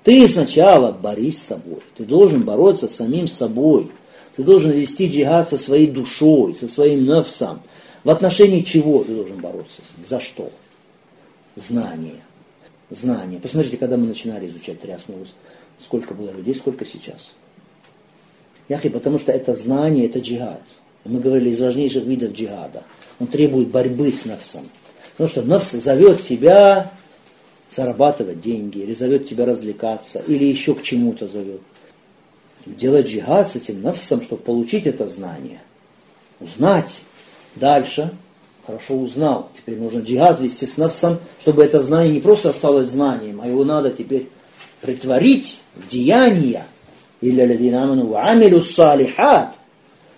[0.04, 1.82] ты сначала борись с собой.
[1.96, 3.92] Ты должен бороться с самим собой.
[4.36, 7.62] Ты должен вести джихад со своей душой, со своим нафсом,
[8.04, 10.08] в отношении чего ты должен бороться с ним?
[10.08, 10.52] За что?
[11.56, 12.22] Знание.
[12.92, 13.40] Знание.
[13.40, 15.26] Посмотрите, когда мы начинали изучать три основы,
[15.80, 17.32] сколько было людей, сколько сейчас.
[18.68, 20.62] Яхи, потому что это знание, это джихад.
[21.06, 22.84] Мы говорили из важнейших видов джихада.
[23.20, 24.66] Он требует борьбы с нафсом.
[25.14, 26.92] Потому что нафс зовет тебя
[27.70, 31.62] зарабатывать деньги, или зовет тебя развлекаться, или еще к чему-то зовет.
[32.66, 35.62] Делать джихад с этим нафсом, чтобы получить это знание.
[36.40, 37.02] Узнать,
[37.56, 38.12] Дальше,
[38.66, 43.42] хорошо узнал, теперь нужно джихад вести с навсом, чтобы это знание не просто осталось знанием,
[43.42, 44.30] а его надо теперь
[44.82, 46.66] притворить в деяния.
[47.22, 49.54] Или ладинаману амилю салихат.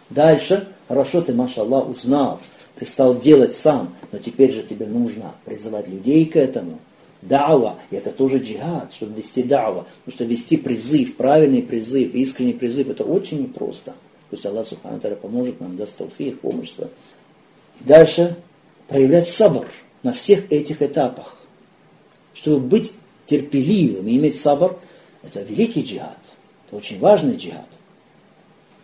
[0.10, 2.40] Дальше, хорошо ты, машаллах, узнал,
[2.76, 6.80] ты стал делать сам, но теперь же тебе нужно призывать людей к этому.
[7.22, 9.86] Дава, и это тоже джихад, чтобы вести дава.
[10.04, 13.94] Потому что вести призыв, правильный призыв, искренний призыв, это очень непросто.
[14.30, 16.74] Пусть Аллах Субхану поможет нам, даст тауфих, помощь.
[17.80, 18.38] Дальше
[18.88, 19.68] проявлять сабр
[20.04, 21.38] на всех этих этапах.
[22.34, 22.92] Чтобы быть
[23.26, 24.80] терпеливым и иметь сабр,
[25.24, 26.18] это великий джихад.
[26.68, 27.68] Это очень важный джихад.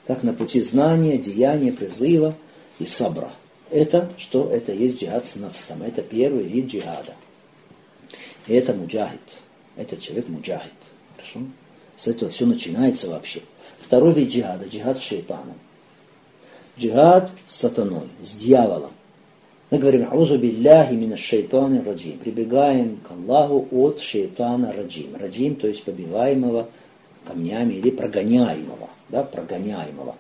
[0.06, 2.36] Так на пути знания, деяния, призыва
[2.80, 3.32] и сабра.
[3.70, 4.50] Это что?
[4.50, 5.84] Это есть джихад с нафсом.
[5.84, 7.14] Это первый вид джихада.
[8.48, 9.20] И это муджахид.
[9.76, 10.72] Этот человек муджахид.
[11.16, 11.42] Хорошо?
[11.98, 13.42] С этого все начинается вообще.
[13.80, 15.56] Второй вид джихада, джихад с шейтаном
[16.80, 18.92] джихад с сатаной, с дьяволом.
[19.70, 22.18] Мы говорим, аузу билляхи мина шейтана раджим.
[22.18, 25.16] Прибегаем к Аллаху от шейтана раджим.
[25.20, 26.68] Раджим, то есть побиваемого
[27.26, 28.90] камнями или прогоняемого.
[29.10, 30.16] Да, прогоняемого.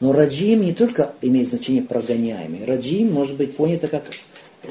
[0.00, 2.64] Но раджим не только имеет значение прогоняемый.
[2.64, 4.04] Раджим может быть понято как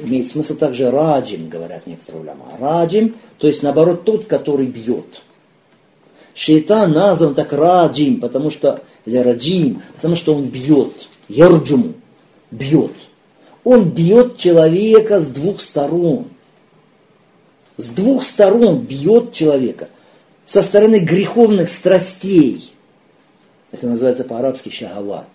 [0.02, 2.46] имеет смысл также раджим, говорят некоторые уляма.
[2.60, 5.22] Раджим, то есть наоборот тот, который бьет.
[6.34, 11.94] Шейтан назван так раджим, потому что, или раджим, потому что он бьет ярджуму,
[12.52, 12.92] бьет.
[13.64, 16.28] Он бьет человека с двух сторон.
[17.78, 19.90] С двух сторон бьет человека.
[20.46, 22.74] Со стороны греховных страстей.
[23.72, 25.30] Это называется по-арабски шахават.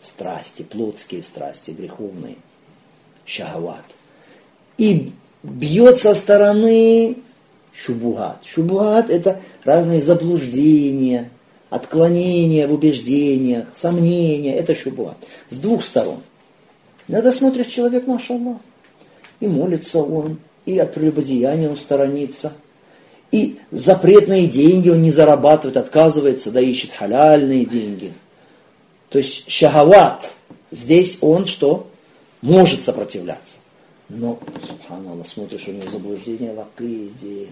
[0.00, 2.36] Страсти, плотские страсти, греховные.
[3.24, 3.84] Шахават.
[4.78, 5.12] И
[5.42, 7.16] бьет со стороны
[7.74, 8.42] шубугат.
[8.46, 11.30] Шубугат это разные заблуждения,
[11.70, 15.16] отклонения в убеждениях, сомнения, это шубуат.
[15.48, 16.22] С двух сторон.
[17.08, 18.58] Надо смотреть человек, машаллах.
[19.40, 22.52] и молится он, и от прелюбодеяния он сторонится,
[23.30, 28.12] и запретные деньги он не зарабатывает, отказывается, да ищет халяльные деньги.
[29.08, 30.32] То есть шахават,
[30.70, 31.88] здесь он что?
[32.42, 33.58] Может сопротивляться.
[34.08, 37.48] Но, субханаллах, смотришь, у него заблуждение в акиде,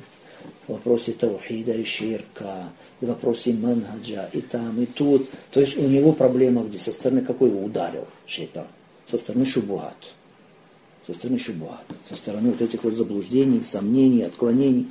[0.66, 2.70] в вопросе таухида и ширка,
[3.00, 5.28] в вопросе манхаджа, и там, и тут.
[5.50, 6.78] То есть у него проблема где?
[6.78, 8.66] Со стороны какой его ударил шейтан?
[9.06, 9.96] Со стороны шубуат.
[11.06, 11.84] Со стороны шубуат.
[12.08, 14.88] Со стороны вот этих вот заблуждений, сомнений, отклонений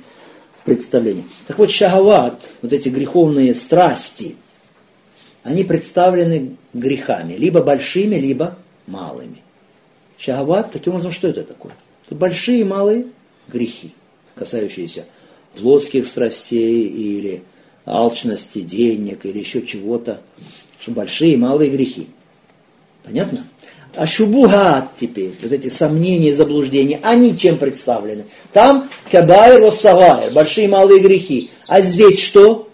[0.56, 1.24] в представлении.
[1.46, 4.36] Так вот, шахават, вот эти греховные страсти,
[5.42, 9.42] они представлены грехами, либо большими, либо малыми.
[10.18, 11.72] Шахават, таким образом, что это такое?
[12.06, 13.06] Это большие и малые
[13.48, 13.92] грехи,
[14.36, 15.06] касающиеся
[15.54, 17.42] плотских страстей или
[17.86, 20.20] алчности, денег или еще чего-то.
[20.80, 22.08] Что большие и малые грехи.
[23.04, 23.46] Понятно?
[23.96, 28.24] А шубугат теперь, вот эти сомнения и заблуждения, они чем представлены?
[28.52, 31.50] Там кабайр росавайр, большие и малые грехи.
[31.68, 32.68] А здесь что?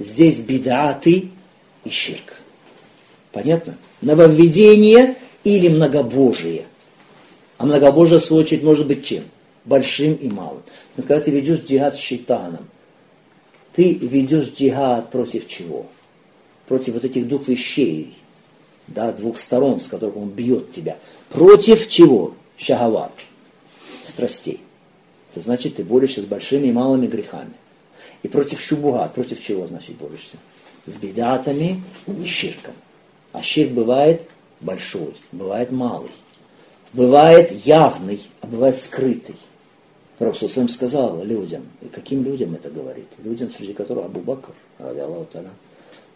[0.00, 1.30] Здесь бедаты
[1.84, 2.34] и ширк.
[3.32, 3.76] Понятно?
[4.00, 6.66] Нововведение или многобожие.
[7.56, 9.24] А многобожие, в свою очередь, может быть чем?
[9.68, 10.62] Большим и малым.
[10.96, 12.66] Но когда ты ведешь джихад с шейтаном,
[13.74, 15.86] ты ведешь джихад против чего?
[16.66, 18.16] Против вот этих двух вещей,
[18.86, 20.96] да, двух сторон, с которых он бьет тебя.
[21.28, 22.34] Против чего?
[22.56, 23.12] Шахават,
[24.04, 24.60] страстей.
[25.32, 27.52] Это значит, ты борешься с большими и малыми грехами.
[28.22, 30.38] И против шубуга, против чего, значит, борешься?
[30.86, 32.74] С бедатами и ширком.
[33.32, 34.22] А ширк бывает
[34.60, 36.10] большой, бывает малый.
[36.94, 39.36] Бывает явный, а бывает скрытый.
[40.18, 43.06] Пророк Сусам сказал людям, и каким людям это говорит?
[43.18, 45.28] Людям, среди которых Абу Бакр, ради Аллаху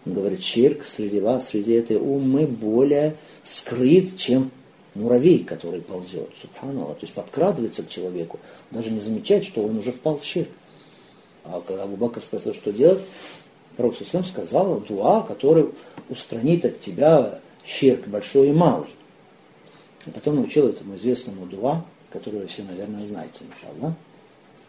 [0.07, 4.51] Он говорит, ширк среди вас, среди этой умы более скрыт, чем
[4.95, 6.31] муравей, который ползет.
[6.41, 6.99] Субханаллах.
[6.99, 8.41] То есть подкрадывается к человеку,
[8.73, 10.49] даже не замечает, что он уже впал в ширк.
[11.45, 13.01] А когда Абу Бакр спросил, что делать,
[13.77, 15.69] Пророк Сусам сказал дуа, который
[16.09, 18.91] устранит от тебя щирк большой и малый.
[20.07, 23.95] И потом научил этому известному дуа, которую вы все, наверное, знаете, иншаллах.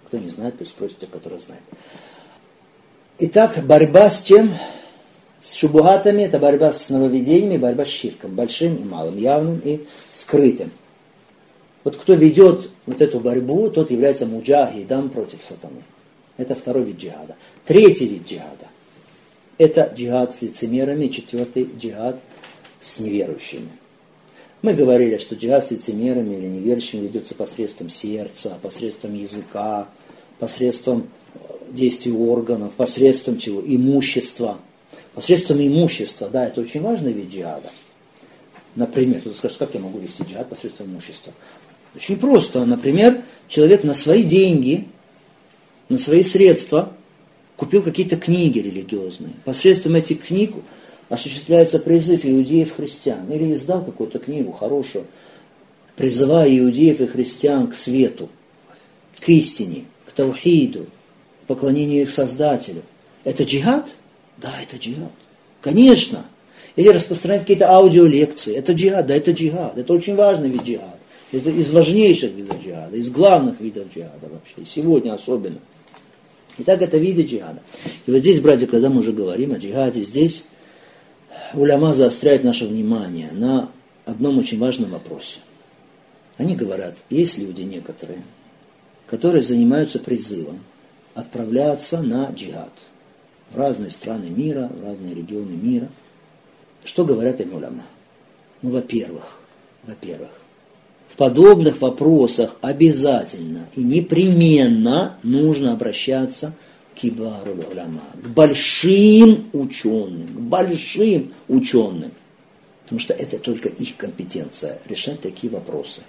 [0.07, 1.63] Кто не знает, пусть спросит те, которые знают.
[3.19, 4.53] Итак, борьба с чем?
[5.41, 10.71] С шубугатами, это борьба с нововведениями, борьба с ширком, большим и малым, явным и скрытым.
[11.83, 15.83] Вот кто ведет вот эту борьбу, тот является муджахидом против сатаны.
[16.37, 17.35] Это второй вид джихада.
[17.65, 18.67] Третий вид джихада.
[19.57, 22.19] Это джихад с лицемерами, четвертый джихад
[22.81, 23.69] с неверующими.
[24.63, 29.89] Мы говорили, что джихад с лицемерами или неверующими ведется посредством сердца, посредством языка,
[30.39, 31.37] посредством э,
[31.69, 33.59] действий органов, посредством чего?
[33.59, 34.59] Имущества.
[35.13, 37.69] Посредством имущества, да, это очень важный вид джихада.
[38.77, 41.33] Например, кто-то скажет, как я могу вести джихад посредством имущества?
[41.93, 42.63] Очень просто.
[42.63, 44.87] Например, человек на свои деньги,
[45.89, 46.93] на свои средства
[47.57, 49.33] купил какие-то книги религиозные.
[49.43, 50.53] Посредством этих книг
[51.13, 55.05] осуществляется призыв иудеев-христиан, или издал какую-то книгу хорошую,
[55.95, 58.29] призывая иудеев и христиан к свету,
[59.19, 60.87] к истине, к таухиду,
[61.45, 62.81] поклонению их Создателю.
[63.23, 63.89] Это джихад?
[64.37, 65.11] Да, это джихад.
[65.61, 66.25] Конечно.
[66.75, 68.55] Или распространять какие-то аудиолекции.
[68.55, 69.77] Это джихад, да, это джихад.
[69.77, 70.97] Это очень важный вид джихада.
[71.31, 74.55] Это из важнейших видов джихада, из главных видов джихада вообще.
[74.57, 75.59] И сегодня особенно.
[76.57, 77.61] Итак, это виды джихада.
[78.07, 80.45] И вот здесь, братья, когда мы уже говорим о джихаде, здесь
[81.53, 83.69] уляма заостряет наше внимание на
[84.05, 85.39] одном очень важном вопросе.
[86.37, 88.23] Они говорят, есть люди некоторые,
[89.07, 90.59] которые занимаются призывом
[91.13, 92.71] отправляться на джихад
[93.51, 95.87] в разные страны мира, в разные регионы мира.
[96.83, 97.83] Что говорят им уляма?
[98.61, 99.39] Ну, во-первых,
[99.83, 100.31] во-первых,
[101.07, 106.53] в подобных вопросах обязательно и непременно нужно обращаться
[106.95, 112.11] кибару уляма, к большим ученым, к большим ученым.
[112.83, 116.01] Потому что это только их компетенция решать такие вопросы.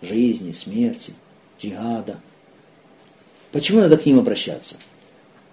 [0.00, 1.12] Жизни, смерти,
[1.60, 2.20] джихада.
[3.52, 4.76] Почему надо к ним обращаться?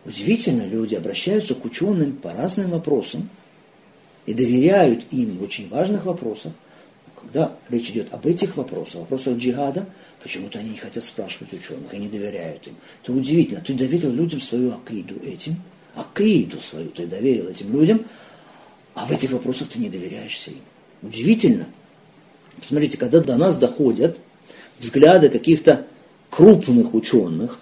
[0.05, 3.29] Удивительно, люди обращаются к ученым по разным вопросам
[4.25, 6.53] и доверяют им в очень важных вопросах,
[7.21, 9.85] когда речь идет об этих вопросах, вопросах джихада,
[10.21, 12.75] почему-то они не хотят спрашивать ученых и не доверяют им.
[13.03, 13.61] Это удивительно.
[13.61, 15.55] Ты доверил людям свою акиду этим,
[15.93, 18.05] акиду свою ты доверил этим людям,
[18.95, 20.61] а в этих вопросах ты не доверяешься им.
[21.01, 21.67] Удивительно.
[22.59, 24.17] Посмотрите, когда до нас доходят
[24.79, 25.85] взгляды каких-то
[26.29, 27.59] крупных ученых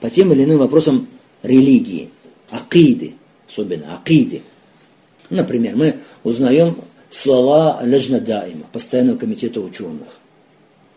[0.00, 1.08] по тем или иным вопросам
[1.42, 2.10] религии,
[2.50, 3.14] акиды,
[3.48, 4.42] особенно акиды.
[5.30, 6.76] Например, мы узнаем
[7.14, 10.08] слова Лежнадаима, постоянного комитета ученых.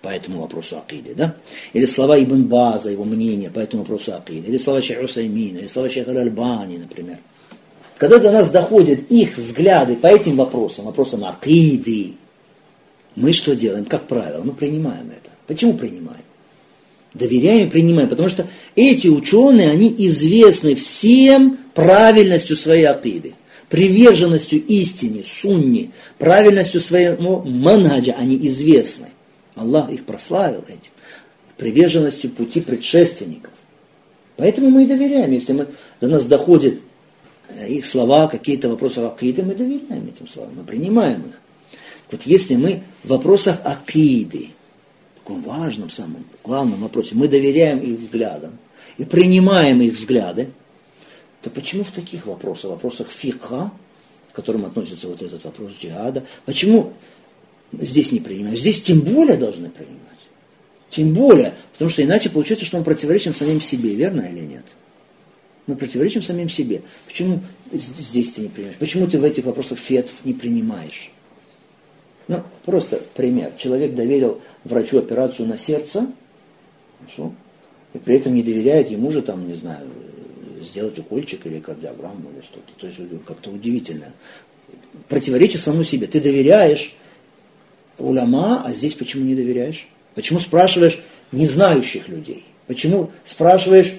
[0.01, 1.35] по этому вопросу акиды, да?
[1.73, 5.67] Или слова Ибн База, его мнение по этому вопросу акиды, или слова Шейха Усаймина, или
[5.67, 7.17] слова Шейха Альбани, например.
[7.97, 12.13] Когда до нас доходят их взгляды по этим вопросам, вопросам акиды,
[13.15, 13.85] мы что делаем?
[13.85, 15.31] Как правило, мы принимаем это.
[15.47, 16.21] Почему принимаем?
[17.13, 23.33] Доверяем и принимаем, потому что эти ученые, они известны всем правильностью своей акиды,
[23.69, 29.07] приверженностью истине, сунни, правильностью своего мангаджа, они известны.
[29.55, 30.91] Аллах их прославил этим,
[31.57, 33.51] приверженностью пути предшественников.
[34.37, 35.67] Поэтому мы и доверяем, если мы,
[35.99, 36.75] до нас доходят
[37.49, 41.39] э, их слова, какие-то вопросы акиды, мы доверяем этим словам, мы принимаем их.
[42.11, 44.49] Вот если мы в вопросах акиды,
[45.27, 48.57] таком важном, самом главном вопросе, мы доверяем их взглядам
[48.97, 50.49] и принимаем их взгляды,
[51.47, 53.71] то почему в таких вопросах, вопросах фикха,
[54.31, 56.93] к которым относится вот этот вопрос джихада, почему
[57.71, 58.57] здесь не принимаем?
[58.57, 60.01] Здесь тем более должны принимать.
[60.89, 64.65] Тем более, потому что иначе получается, что мы противоречим самим себе, верно или нет?
[65.67, 66.81] Мы противоречим самим себе.
[67.05, 67.39] Почему
[67.71, 68.77] здесь ты не принимаешь?
[68.77, 71.11] Почему ты в этих вопросах фетв не принимаешь?
[72.27, 73.53] Ну, просто пример.
[73.57, 76.07] Человек доверил врачу операцию на сердце,
[76.99, 77.33] хорошо,
[77.93, 79.87] и при этом не доверяет ему же, там, не знаю,
[80.67, 82.71] сделать укольчик или кардиограмму или что-то.
[82.77, 84.13] То есть как-то удивительно.
[85.09, 86.07] Противоречие самому себе.
[86.07, 86.95] Ты доверяешь
[87.97, 89.87] уляма, а здесь почему не доверяешь?
[90.15, 90.99] Почему спрашиваешь
[91.31, 92.45] незнающих людей?
[92.67, 93.93] Почему спрашиваешь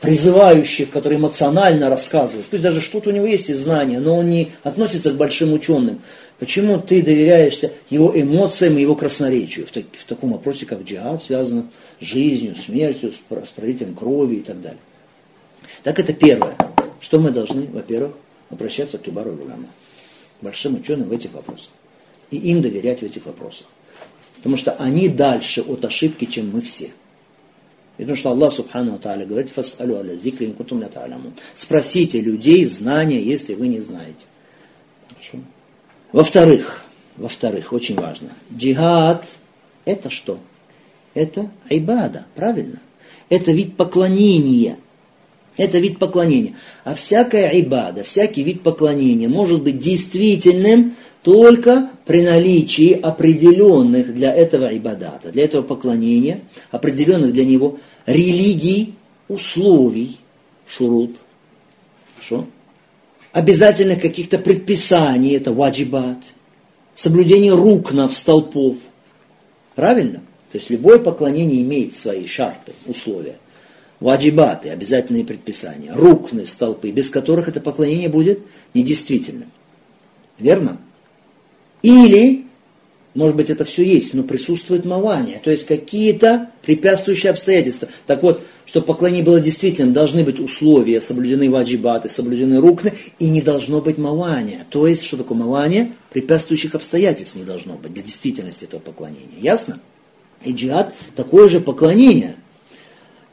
[0.00, 2.46] призывающих, которые эмоционально рассказывают?
[2.46, 6.00] Пусть даже что-то у него есть из знания, но он не относится к большим ученым.
[6.38, 11.22] Почему ты доверяешься его эмоциям и его красноречию в, так, в таком вопросе, как джихад,
[11.22, 11.68] связано
[12.00, 14.78] с жизнью, смертью, с, с крови и так далее?
[15.82, 16.56] Так это первое.
[17.00, 18.12] Что мы должны, во-первых,
[18.50, 19.68] обращаться к Кибару Руляма,
[20.40, 21.70] большим ученым в этих вопросах.
[22.30, 23.66] И им доверять в этих вопросах.
[24.36, 26.90] Потому что они дальше от ошибки, чем мы все.
[27.96, 30.84] Потому что Аллах Субхану Тааля говорит, «Фас'алю аля зикри кутум
[31.56, 34.24] Спросите людей знания, если вы не знаете.
[35.08, 35.38] Хорошо?
[36.12, 36.84] Во-вторых,
[37.16, 39.26] во-вторых, очень важно, джихад–
[39.84, 40.38] это что?
[41.14, 42.80] Это айбада, правильно?
[43.28, 44.76] Это вид поклонения.
[45.58, 46.54] Это вид поклонения.
[46.84, 54.68] А всякая айбада, всякий вид поклонения может быть действительным только при наличии определенных для этого
[54.68, 56.40] айбадата, для этого поклонения,
[56.70, 58.94] определенных для него религий,
[59.28, 60.18] условий,
[60.66, 61.16] шурут.
[62.14, 62.46] Хорошо?
[63.32, 66.18] обязательных каких-то предписаний, это ваджибат,
[66.94, 68.76] соблюдение рукнов, столпов.
[69.74, 70.20] Правильно?
[70.50, 73.36] То есть любое поклонение имеет свои шарты, условия.
[74.00, 78.40] Ваджибаты, обязательные предписания, рукны, столпы, без которых это поклонение будет
[78.72, 79.50] недействительным.
[80.38, 80.78] Верно?
[81.82, 82.44] Или
[83.18, 87.88] может быть, это все есть, но присутствует мавания, то есть какие-то препятствующие обстоятельства.
[88.06, 93.42] Так вот, чтобы поклонение было действительно, должны быть условия, соблюдены ваджибаты, соблюдены рукны, и не
[93.42, 94.66] должно быть мавания.
[94.70, 95.94] То есть, что такое мавания?
[96.10, 99.40] Препятствующих обстоятельств не должно быть для действительности этого поклонения.
[99.40, 99.80] Ясно?
[100.44, 102.36] И джихад такое же поклонение–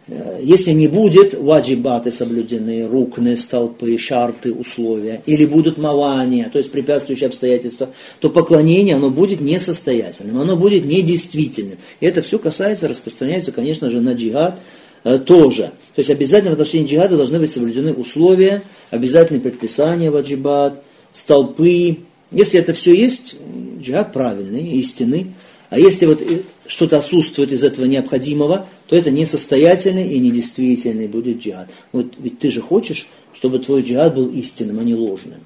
[0.07, 7.27] если не будет ваджибаты соблюдены, рукны, столпы, шарты, условия, или будут мавания, то есть препятствующие
[7.27, 7.89] обстоятельства,
[8.19, 11.79] то поклонение, оно будет несостоятельным, оно будет недействительным.
[11.99, 14.59] И это все касается, распространяется, конечно же, на джихад
[15.03, 15.71] э, тоже.
[15.95, 20.83] То есть обязательно в отношении джихада должны быть соблюдены условия, обязательные предписания ваджибат,
[21.13, 21.97] столпы.
[22.29, 23.35] Если это все есть,
[23.81, 25.31] джихад правильный, истинный.
[25.71, 26.21] А если вот
[26.67, 31.69] что-то отсутствует из этого необходимого, то это несостоятельный и недействительный будет джихад.
[31.91, 35.39] Вот ведь ты же хочешь, чтобы твой джихад был истинным, а не ложным.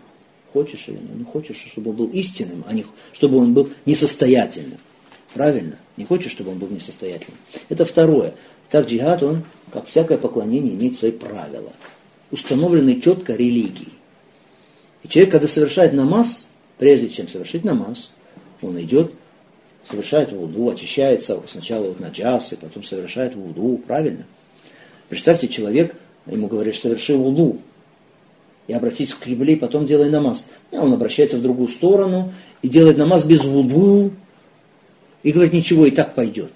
[0.51, 1.15] Хочешь или нет?
[1.15, 4.79] Ну хочешь, чтобы он был истинным, а не чтобы он был несостоятельным.
[5.33, 5.77] Правильно?
[5.95, 7.37] Не хочешь, чтобы он был несостоятельным.
[7.69, 8.33] Это второе.
[8.69, 11.71] Так джихад, он, как всякое поклонение, имеет свои правила.
[12.31, 13.93] Установленные четко религией.
[15.03, 18.11] И человек, когда совершает намаз, прежде чем совершить намаз,
[18.61, 19.13] он идет
[19.89, 24.25] совершает вуду, очищается сначала вот на джасы, потом совершает вуду, правильно?
[25.09, 25.95] Представьте, человек,
[26.27, 27.59] ему говоришь, соверши вуду,
[28.67, 30.45] и обратись к кибле, потом делай намаз.
[30.71, 32.31] И он обращается в другую сторону
[32.61, 34.11] и делает намаз без вуду,
[35.23, 36.51] и говорит, ничего, и так пойдет.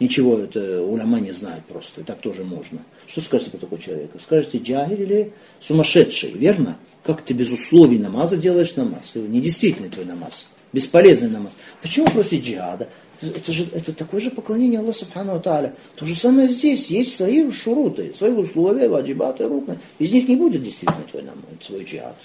[0.00, 2.80] Ничего, это уляма не знает просто, и так тоже можно.
[3.06, 4.18] Что скажете по такому человеку?
[4.18, 6.78] Скажете, джагир или сумасшедший, верно?
[7.04, 9.12] Как ты без условий намаза делаешь намаз?
[9.14, 11.52] Недействительный твой намаз бесполезный намаз.
[11.82, 12.88] Почему против джихада?
[13.22, 15.74] Это же это такое же поклонение Аллаху Субхану Тааля.
[15.96, 16.90] То же самое здесь.
[16.90, 19.78] Есть свои шуруты, свои условия, ваджибаты, рукны.
[19.98, 22.16] Из них не будет действительно твой, намаз, твой джихад.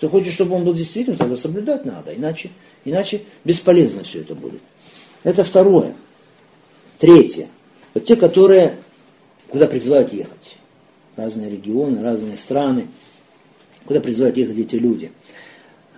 [0.00, 2.14] Ты хочешь, чтобы он был действительно, тогда соблюдать надо.
[2.14, 2.50] Иначе,
[2.84, 4.60] иначе бесполезно все это будет.
[5.22, 5.94] Это второе.
[6.98, 7.48] Третье.
[7.94, 8.76] Вот те, которые,
[9.48, 10.58] куда призывают ехать.
[11.16, 12.88] Разные регионы, разные страны.
[13.86, 15.12] Куда призывают ехать эти люди.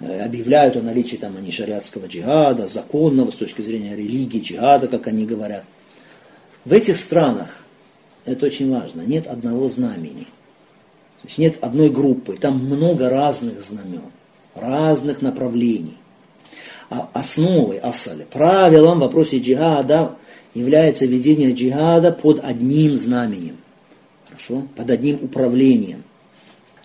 [0.01, 5.09] Э, объявляют о наличии там они шариатского джихада, законного с точки зрения религии, джихада, как
[5.09, 5.65] они говорят.
[6.65, 7.49] В этих странах,
[8.25, 10.27] это очень важно, нет одного знамени.
[11.23, 14.03] То есть нет одной группы, там много разных знамен,
[14.55, 15.97] разных направлений.
[16.91, 20.15] А основой, асали, правилом в вопросе джихада
[20.55, 23.57] является ведение джихада под одним знаменем.
[24.29, 24.63] Хорошо?
[24.77, 26.05] Под одним управлением.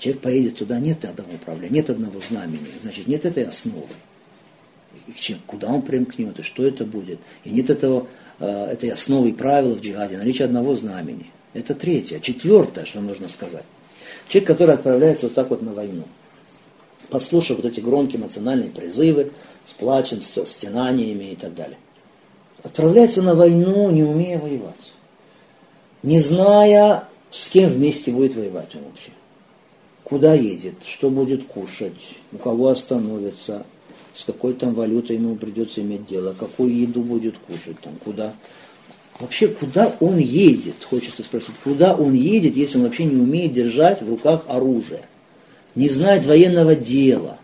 [0.04, 3.88] Человек поедет туда, нет одного управления, нет одного знамени, значит, нет этой основы.
[5.08, 7.20] И чем, куда он примкнет, и что это будет.
[7.46, 8.08] И нет этого,
[8.40, 11.28] э, этой основы и правил в джихаде, наличие одного знамени.
[11.54, 12.20] Это третье.
[12.20, 13.64] Четвертое, что нужно сказать.
[14.28, 16.04] Человек, который отправляется вот так вот на войну,
[17.08, 19.32] послушав вот эти громкие эмоциональные призывы,
[19.66, 21.78] с плачем, с стенаниями и так далее.
[22.62, 24.76] Отправляется на войну, не умея воевать.
[26.02, 29.12] Не зная, с кем вместе будет воевать он вообще.
[30.04, 31.94] Куда едет, что будет кушать,
[32.32, 33.66] у кого остановится,
[34.14, 38.34] с какой там валютой ему придется иметь дело, какую еду будет кушать, там, куда.
[39.20, 44.02] Вообще, куда он едет, хочется спросить, куда он едет, если он вообще не умеет держать
[44.02, 45.04] в руках оружие,
[45.76, 47.38] не знает военного дела,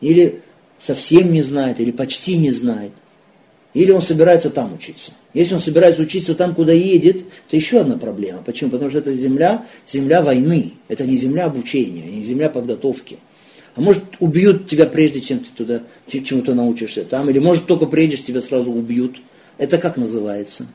[0.00, 0.42] или
[0.80, 2.92] совсем не знает, или почти не знает.
[3.72, 5.12] Или он собирается там учиться.
[5.36, 8.42] Если он собирается учиться там, куда едет, это еще одна проблема.
[8.42, 8.70] Почему?
[8.70, 10.72] Потому что это земля, земля войны.
[10.88, 13.18] Это не земля обучения, не земля подготовки.
[13.74, 17.28] А может убьют тебя прежде, чем ты туда чему-то научишься там.
[17.28, 19.20] Или может только приедешь, тебя сразу убьют.
[19.58, 20.68] Это как называется?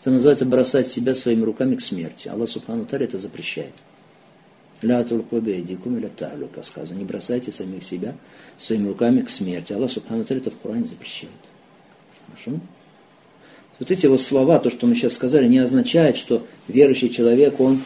[0.00, 2.26] Это называется бросать себя своими руками к смерти.
[2.26, 3.74] Аллах Субхану Таля это запрещает.
[4.82, 6.98] Ля тулкубейдикум или талюка сказано.
[6.98, 8.16] Не бросайте самих себя
[8.58, 9.72] своими руками к смерти.
[9.72, 11.30] Аллах Субхану Таля это в Коране запрещает.
[12.26, 12.58] Хорошо?
[13.80, 17.82] Вот эти вот слова, то, что мы сейчас сказали, не означает, что верующий человек, он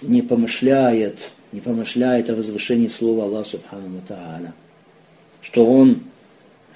[0.00, 1.18] не помышляет,
[1.50, 4.54] не помышляет о возвышении слова Аллаха Субхану Тааля.
[5.40, 6.04] Что он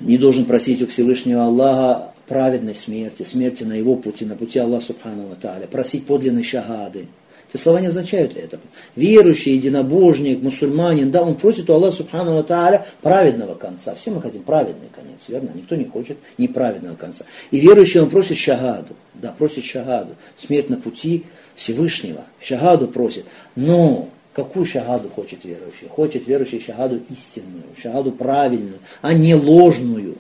[0.01, 4.87] не должен просить у Всевышнего Аллаха праведной смерти, смерти на его пути, на пути Аллаха
[4.87, 7.07] Субхану Тааля, просить подлинной шагады.
[7.49, 8.59] Эти слова не означают это.
[8.97, 13.95] Верующий, единобожник, мусульманин, да, он просит у Аллаха Субхану Тааля праведного конца.
[13.95, 15.51] Все мы хотим праведный конец, верно?
[15.55, 17.25] Никто не хочет неправедного конца.
[17.51, 21.25] И верующий, он просит шагаду, да, просит шагаду, смерть на пути
[21.55, 22.25] Всевышнего.
[22.41, 23.25] Шагаду просит.
[23.55, 25.89] Но Какую шагаду хочет верующий?
[25.89, 30.17] Хочет верующий шагаду истинную, шагаду правильную, а не ложную.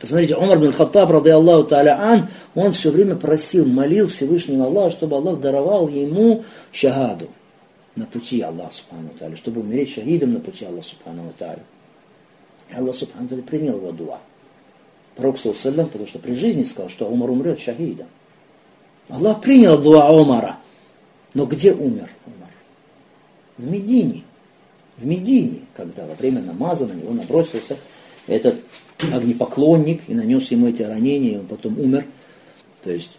[0.00, 4.92] Посмотрите, Умар бин Хаттаб, рады Аллаху Та'аля Ан, он все время просил, молил Всевышнего Аллаха,
[4.92, 7.28] чтобы Аллах даровал ему шагаду
[7.96, 11.62] на пути Аллаха Субхану Та'аля, чтобы умереть шахидом на пути Аллаха Субхану Та'аля.
[12.70, 14.20] И Аллах Субхану Та'аля принял его дуа.
[15.16, 18.06] Пророк Саллам, потому что при жизни сказал, что Умар умрет шахидом.
[19.08, 20.58] Аллах принял дуа Умара.
[21.34, 22.50] Но где умер Умар?
[23.56, 24.22] В Медине.
[24.96, 27.76] В Медине, когда во время намаза на него набросился
[28.28, 28.56] этот
[29.12, 32.04] огнепоклонник и нанес ему эти ранения, и он потом умер.
[32.82, 33.10] То есть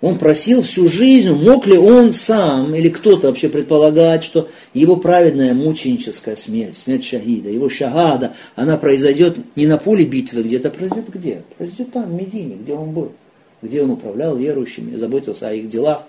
[0.00, 5.54] он просил всю жизнь, мог ли он сам или кто-то вообще предполагать, что его праведная
[5.54, 11.10] мученическая смерть, смерть шахида, его шагада, она произойдет не на поле битвы где-то, а произойдет
[11.12, 11.42] где?
[11.56, 13.12] Произойдет там, в Медине, где он был,
[13.60, 16.02] где он управлял верующими, заботился о их делах.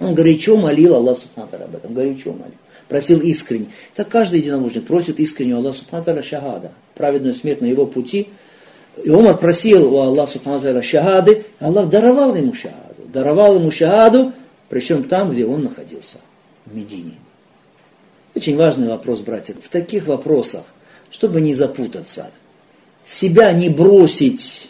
[0.00, 2.54] Он горячо молил Аллах Субхану об этом, горячо молил.
[2.88, 3.66] Просил искренне.
[3.94, 8.28] Так каждый единобожник просит искренне Аллах Субхану шагада праведную смерть на его пути.
[9.02, 13.02] И Умар просил у Аллаха Субхану шахады, Аллах даровал ему шахаду.
[13.12, 14.32] Даровал ему шахаду,
[14.68, 16.18] причем там, где он находился,
[16.66, 17.14] в Медине.
[18.34, 19.54] Очень важный вопрос, братья.
[19.60, 20.64] В таких вопросах,
[21.10, 22.30] чтобы не запутаться,
[23.04, 24.69] себя не бросить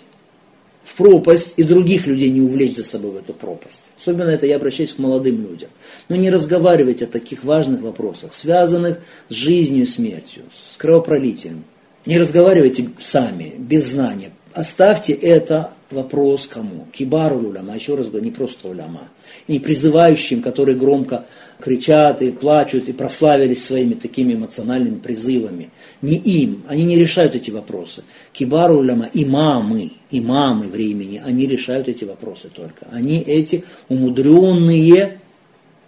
[0.91, 3.91] в пропасть и других людей не увлечь за собой в эту пропасть.
[3.99, 5.70] Особенно это я обращаюсь к молодым людям.
[6.09, 11.64] Но не разговаривать о таких важных вопросах, связанных с жизнью смертью, с кровопролитием,
[12.07, 14.30] не разговаривайте сами, без знания.
[14.53, 16.88] Оставьте это вопрос кому?
[16.93, 19.11] Кибару уляма, еще раз говорю, не просто уляма.
[19.47, 21.26] И призывающим, которые громко
[21.61, 25.71] кричат и плачут и прославились своими такими эмоциональными призывами.
[26.03, 28.03] Не им, они не решают эти вопросы.
[28.33, 32.87] Кибару уляма, имамы, имамы времени, они решают эти вопросы только.
[32.91, 35.21] Они эти умудренные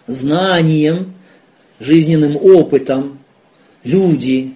[0.07, 1.13] знанием,
[1.79, 3.19] жизненным опытом
[3.83, 4.53] люди,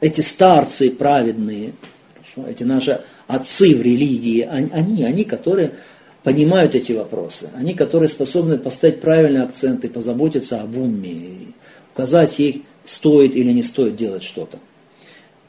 [0.00, 1.72] эти старцы праведные,
[2.14, 5.72] хорошо, эти наши отцы в религии, они, они, которые
[6.24, 11.52] понимают эти вопросы, они, которые способны поставить правильные акценты, позаботиться об уме,
[11.92, 14.58] указать ей, стоит или не стоит делать что-то.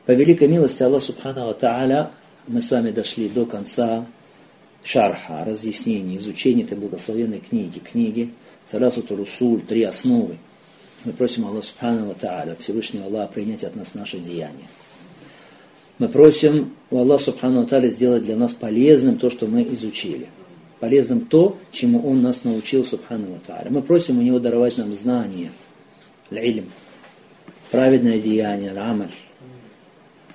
[0.06, 2.12] По великой милости Аллаха Субхану Тааля
[2.48, 4.06] мы с вами дошли до конца
[4.84, 8.32] шарха, разъяснения, изучения этой благословенной книги, книги
[8.70, 10.38] Саласату Русуль, три основы.
[11.06, 14.68] Мы просим Аллаха Субхану Тааля, Всевышнего Аллаха, принять от нас наши деяния.
[16.00, 20.28] Мы просим у Аллаха Субхану Тааля сделать для нас полезным то, что мы изучили.
[20.86, 23.72] Полезным то, чему Он нас научил Субхану Тааля.
[23.72, 25.50] Мы просим у Него даровать нам знания,
[26.30, 26.66] лилм,
[27.72, 29.10] праведное деяние, рамаль,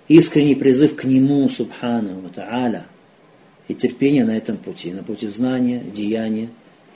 [0.08, 2.84] искренний призыв к Нему, Субхану Тааля,
[3.68, 6.48] и терпение на этом пути, на пути знания, деяния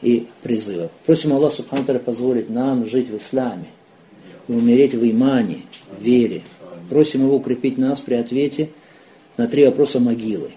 [0.02, 0.90] и призыва.
[1.06, 3.68] Просим Аллаха Субхану позволить нам жить в исламе
[4.48, 5.58] и умереть в имане,
[5.96, 6.42] в вере.
[6.90, 8.70] Просим Его укрепить нас при ответе
[9.36, 10.50] на три вопроса могилы.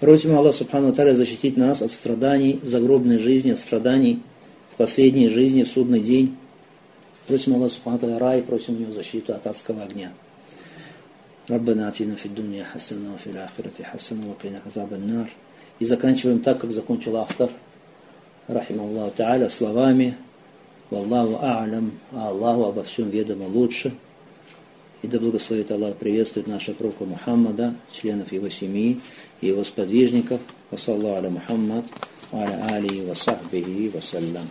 [0.00, 4.20] Просим Аллаха Субхану Тааля защитить нас от страданий в загробной жизни, от страданий
[4.72, 6.36] в последней жизни, в судный день.
[7.26, 10.12] Просим Аллаха Субхану Тааля рай, просим у Него защиту от адского огня.
[11.50, 15.28] ربنا اتنا في الدنيا حسنة وفي الآخرة حسنة وقنا عذاب النار.
[15.80, 17.50] И заканчиваем так, как закончил автор,
[18.46, 20.16] рахима Аллаху Та'аля, словами
[20.90, 23.92] «Валлаху а'лам», а Аллаху обо всем ведомо лучше.
[25.05, 28.99] и да благословит Аллах приветствует нашего пророка Мухаммада, членов его семьи
[29.39, 30.41] и его сподвижников.
[30.71, 31.85] Вассаллаху аля Мухаммад,
[32.33, 34.49] аля алии ва сахбихи ва саллям.